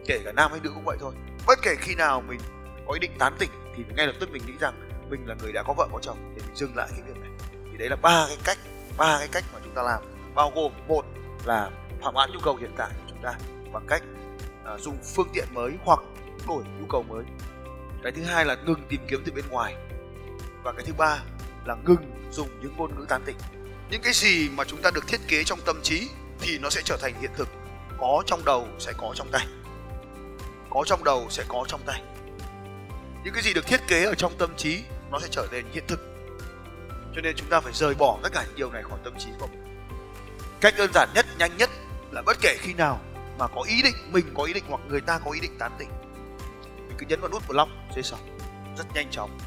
kể 0.05 0.21
cả 0.25 0.31
nam 0.31 0.51
hay 0.51 0.59
nữ 0.63 0.71
cũng 0.73 0.85
vậy 0.85 0.97
thôi 0.99 1.13
bất 1.47 1.59
kể 1.61 1.75
khi 1.79 1.95
nào 1.95 2.21
mình 2.21 2.39
có 2.87 2.93
ý 2.93 2.99
định 2.99 3.11
tán 3.19 3.35
tỉnh 3.39 3.49
thì 3.75 3.83
ngay 3.95 4.07
lập 4.07 4.13
tức 4.19 4.31
mình 4.31 4.41
nghĩ 4.45 4.53
rằng 4.59 4.73
mình 5.09 5.27
là 5.27 5.35
người 5.41 5.51
đã 5.51 5.63
có 5.63 5.73
vợ 5.73 5.87
có 5.91 5.99
chồng 6.01 6.17
để 6.35 6.41
mình 6.47 6.55
dừng 6.55 6.75
lại 6.75 6.87
cái 6.91 7.01
việc 7.07 7.21
này. 7.21 7.29
Thì 7.71 7.77
đấy 7.77 7.89
là 7.89 7.95
ba 7.95 8.25
cái 8.27 8.37
cách 8.43 8.57
ba 8.97 9.17
cái 9.19 9.27
cách 9.31 9.43
mà 9.53 9.59
chúng 9.63 9.73
ta 9.75 9.81
làm 9.83 10.01
bao 10.35 10.51
gồm 10.55 10.71
một 10.87 11.05
là 11.45 11.69
thỏa 12.01 12.11
mãn 12.11 12.31
nhu 12.31 12.39
cầu 12.43 12.55
hiện 12.55 12.71
tại 12.77 12.89
của 12.89 13.05
chúng 13.09 13.21
ta 13.23 13.33
bằng 13.73 13.85
cách 13.87 14.03
à, 14.65 14.77
dùng 14.77 14.97
phương 15.15 15.27
tiện 15.33 15.47
mới 15.53 15.71
hoặc 15.83 15.99
đổi 16.47 16.63
nhu 16.79 16.85
cầu 16.85 17.03
mới. 17.03 17.23
Cái 18.03 18.11
thứ 18.11 18.23
hai 18.23 18.45
là 18.45 18.55
ngừng 18.65 18.85
tìm 18.89 19.01
kiếm 19.07 19.21
từ 19.25 19.31
bên 19.31 19.45
ngoài. 19.49 19.75
Và 20.63 20.71
cái 20.71 20.85
thứ 20.85 20.93
ba 20.97 21.23
là 21.65 21.75
ngừng 21.75 22.29
dùng 22.31 22.49
những 22.61 22.77
ngôn 22.77 22.95
ngữ 22.95 23.05
tán 23.09 23.21
tỉnh. 23.25 23.37
Những 23.89 24.01
cái 24.01 24.13
gì 24.13 24.49
mà 24.49 24.63
chúng 24.63 24.81
ta 24.81 24.91
được 24.91 25.07
thiết 25.07 25.21
kế 25.27 25.43
trong 25.43 25.59
tâm 25.65 25.79
trí 25.83 26.09
thì 26.39 26.57
nó 26.57 26.69
sẽ 26.69 26.81
trở 26.85 26.97
thành 27.01 27.13
hiện 27.21 27.31
thực. 27.37 27.49
Có 27.97 28.23
trong 28.25 28.45
đầu 28.45 28.67
sẽ 28.79 28.93
có 28.97 29.13
trong 29.15 29.27
tay. 29.31 29.47
Có 30.69 30.83
trong 30.85 31.03
đầu 31.03 31.27
sẽ 31.29 31.43
có 31.47 31.65
trong 31.67 31.81
tay. 31.85 32.01
Những 33.23 33.33
cái 33.33 33.43
gì 33.43 33.53
được 33.53 33.67
thiết 33.67 33.81
kế 33.87 34.03
ở 34.03 34.15
trong 34.15 34.37
tâm 34.37 34.55
trí 34.57 34.83
nó 35.11 35.19
sẽ 35.19 35.27
trở 35.31 35.47
nên 35.51 35.65
hiện 35.71 35.83
thực. 35.87 35.99
Cho 37.15 37.21
nên 37.21 37.35
chúng 37.35 37.49
ta 37.49 37.59
phải 37.59 37.73
rời 37.73 37.93
bỏ 37.95 38.19
tất 38.23 38.29
cả 38.33 38.43
những 38.47 38.55
điều 38.55 38.71
này 38.71 38.83
khỏi 38.83 38.99
tâm 39.03 39.13
trí 39.19 39.29
của 39.39 39.47
mình. 39.47 39.61
Cách 40.61 40.73
đơn 40.77 40.91
giản 40.93 41.09
nhất, 41.15 41.25
nhanh 41.39 41.57
nhất 41.57 41.69
là 42.11 42.21
bất 42.21 42.37
kể 42.41 42.57
khi 42.59 42.73
nào 42.73 42.99
mà 43.37 43.47
có 43.47 43.61
ý 43.61 43.81
định, 43.81 43.95
mình 44.11 44.33
có 44.37 44.43
ý 44.43 44.53
định 44.53 44.63
hoặc 44.69 44.81
người 44.87 45.01
ta 45.01 45.19
có 45.25 45.31
ý 45.31 45.39
định 45.39 45.57
tán 45.59 45.71
tỉnh, 45.79 45.89
mình 46.87 46.95
cứ 46.97 47.05
nhấn 47.09 47.21
vào 47.21 47.29
nút 47.29 47.47
block 47.47 47.71
dưới 47.95 48.03
sau 48.03 48.19
rất 48.77 48.85
nhanh 48.93 49.11
chóng. 49.11 49.37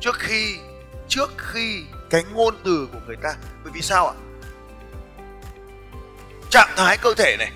Trước 0.00 0.14
khi 0.18 0.58
trước 1.08 1.30
khi 1.38 1.84
cái 2.10 2.24
ngôn 2.32 2.54
từ 2.64 2.88
của 2.92 3.00
người 3.06 3.16
ta. 3.22 3.34
Bởi 3.64 3.72
vì 3.72 3.80
sao 3.80 4.08
ạ? 4.08 4.14
Trạng 6.50 6.70
thái 6.76 6.98
cơ 7.02 7.14
thể 7.14 7.36
này, 7.38 7.52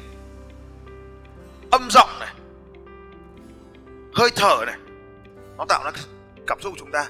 âm 1.70 1.88
giọng 1.90 2.10
này, 2.20 2.34
hơi 4.14 4.30
thở 4.36 4.64
này, 4.66 4.76
nó 5.56 5.64
tạo 5.68 5.84
ra 5.84 5.90
cảm 6.46 6.60
xúc 6.60 6.72
của 6.72 6.78
chúng 6.78 6.92
ta. 6.92 7.06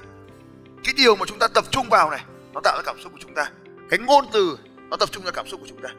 Cái 0.83 0.93
điều 0.97 1.15
mà 1.15 1.25
chúng 1.25 1.39
ta 1.39 1.47
tập 1.47 1.65
trung 1.71 1.89
vào 1.89 2.09
này, 2.11 2.23
nó 2.53 2.61
tạo 2.63 2.77
ra 2.77 2.83
cảm 2.85 3.01
xúc 3.01 3.11
của 3.11 3.19
chúng 3.21 3.33
ta. 3.33 3.51
Cái 3.89 3.99
ngôn 3.99 4.25
từ, 4.33 4.57
nó 4.89 4.97
tập 4.97 5.09
trung 5.11 5.25
ra 5.25 5.31
cảm 5.31 5.47
xúc 5.47 5.59
của 5.59 5.67
chúng 5.69 5.81
ta. 5.81 5.89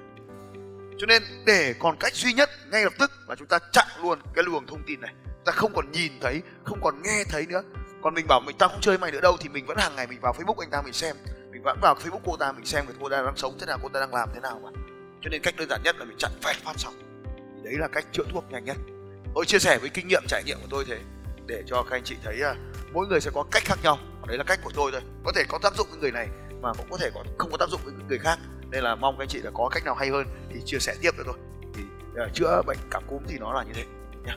Cho 0.99 1.07
nên 1.07 1.23
để 1.47 1.75
còn 1.79 1.97
cách 2.01 2.15
duy 2.15 2.33
nhất 2.33 2.51
ngay 2.71 2.85
lập 2.85 2.93
tức 2.99 3.11
là 3.29 3.35
chúng 3.35 3.49
ta 3.49 3.59
chặn 3.73 3.87
luôn 4.03 4.19
cái 4.35 4.45
luồng 4.45 4.67
thông 4.67 4.83
tin 4.87 5.01
này. 5.01 5.15
Ta 5.45 5.53
không 5.53 5.73
còn 5.75 5.93
nhìn 5.93 6.13
thấy, 6.21 6.43
không 6.65 6.81
còn 6.83 7.03
nghe 7.03 7.25
thấy 7.25 7.47
nữa 7.47 7.63
còn 8.03 8.15
mình 8.15 8.27
bảo 8.27 8.41
mình 8.41 8.57
tao 8.59 8.69
không 8.69 8.81
chơi 8.81 8.99
mày 8.99 9.13
nữa 9.13 9.21
đâu 9.21 9.37
thì 9.41 9.49
mình 9.49 9.67
vẫn 9.67 9.77
hàng 9.77 9.97
ngày 9.97 10.07
mình 10.07 10.21
vào 10.21 10.33
facebook 10.33 10.59
anh 10.59 10.71
ta 10.71 10.83
mình 10.83 10.93
xem. 10.93 11.17
Mình 11.51 11.63
vẫn 11.63 11.79
vào 11.83 11.95
facebook 11.95 12.21
cô 12.25 12.37
ta 12.37 12.53
mình 12.53 12.67
xem 12.67 12.85
người 12.87 12.95
cô 13.01 13.09
ta 13.09 13.23
đang 13.23 13.37
sống 13.37 13.57
thế 13.61 13.67
nào 13.67 13.79
cô 13.83 13.89
ta 13.89 14.01
đang 14.01 14.15
làm 14.15 14.29
thế 14.35 14.41
nào 14.41 14.61
mà. 14.65 14.71
Cho 15.23 15.29
nên 15.31 15.43
cách 15.43 15.55
đơn 15.57 15.69
giản 15.69 15.83
nhất 15.83 15.97
là 15.99 16.05
mình 16.05 16.19
chặn 16.19 16.31
phẹt 16.43 16.57
phát 16.57 16.73
sóng. 16.77 16.95
Đấy 17.65 17.75
là 17.79 17.89
cách 17.89 18.07
chữa 18.13 18.25
thuốc 18.33 18.45
nhanh 18.51 18.65
nhất. 18.65 18.77
Tôi 19.35 19.47
chia 19.47 19.59
sẻ 19.59 19.79
với 19.79 19.89
kinh 19.89 20.09
nghiệm 20.09 20.23
trải 20.29 20.43
nghiệm 20.45 20.59
của 20.61 20.69
tôi 20.71 20.85
thế 20.89 20.99
để 21.47 21.63
cho 21.67 21.83
các 21.83 21.97
anh 21.97 22.05
chị 22.05 22.17
thấy 22.25 22.37
là 22.37 22.57
mỗi 22.93 23.07
người 23.07 23.21
sẽ 23.21 23.31
có 23.35 23.45
cách 23.51 23.63
khác 23.65 23.79
nhau. 23.83 23.99
Đấy 24.27 24.39
là 24.39 24.45
cách 24.45 24.61
của 24.65 24.71
tôi 24.75 24.93
thôi. 24.93 25.01
Có 25.25 25.33
thể 25.37 25.45
có 25.49 25.59
tác 25.63 25.75
dụng 25.75 25.87
với 25.91 26.01
người 26.01 26.13
này 26.13 26.29
mà 26.61 26.73
cũng 26.73 26.87
có 26.91 26.97
thể 26.97 27.11
có 27.15 27.25
không 27.39 27.51
có 27.51 27.57
tác 27.57 27.69
dụng 27.69 27.81
với 27.85 27.95
người 28.09 28.19
khác. 28.19 28.39
Nên 28.71 28.85
là 28.85 28.95
mong 28.95 29.17
các 29.19 29.23
anh 29.23 29.29
chị 29.29 29.39
là 29.43 29.51
có 29.55 29.69
cách 29.73 29.85
nào 29.85 29.95
hay 29.95 30.09
hơn 30.09 30.27
thì 30.51 30.61
chia 30.65 30.79
sẻ 30.79 30.95
tiếp 31.01 31.11
cho 31.17 31.23
thôi 31.27 31.37
thì 31.75 31.83
uh, 32.25 32.35
chữa 32.35 32.63
bệnh 32.67 32.79
cảm 32.91 33.03
cúm 33.07 33.23
thì 33.29 33.39
nó 33.39 33.53
là 33.53 33.65
như 33.65 33.73
thế. 33.75 33.85
Nhé 34.25 34.37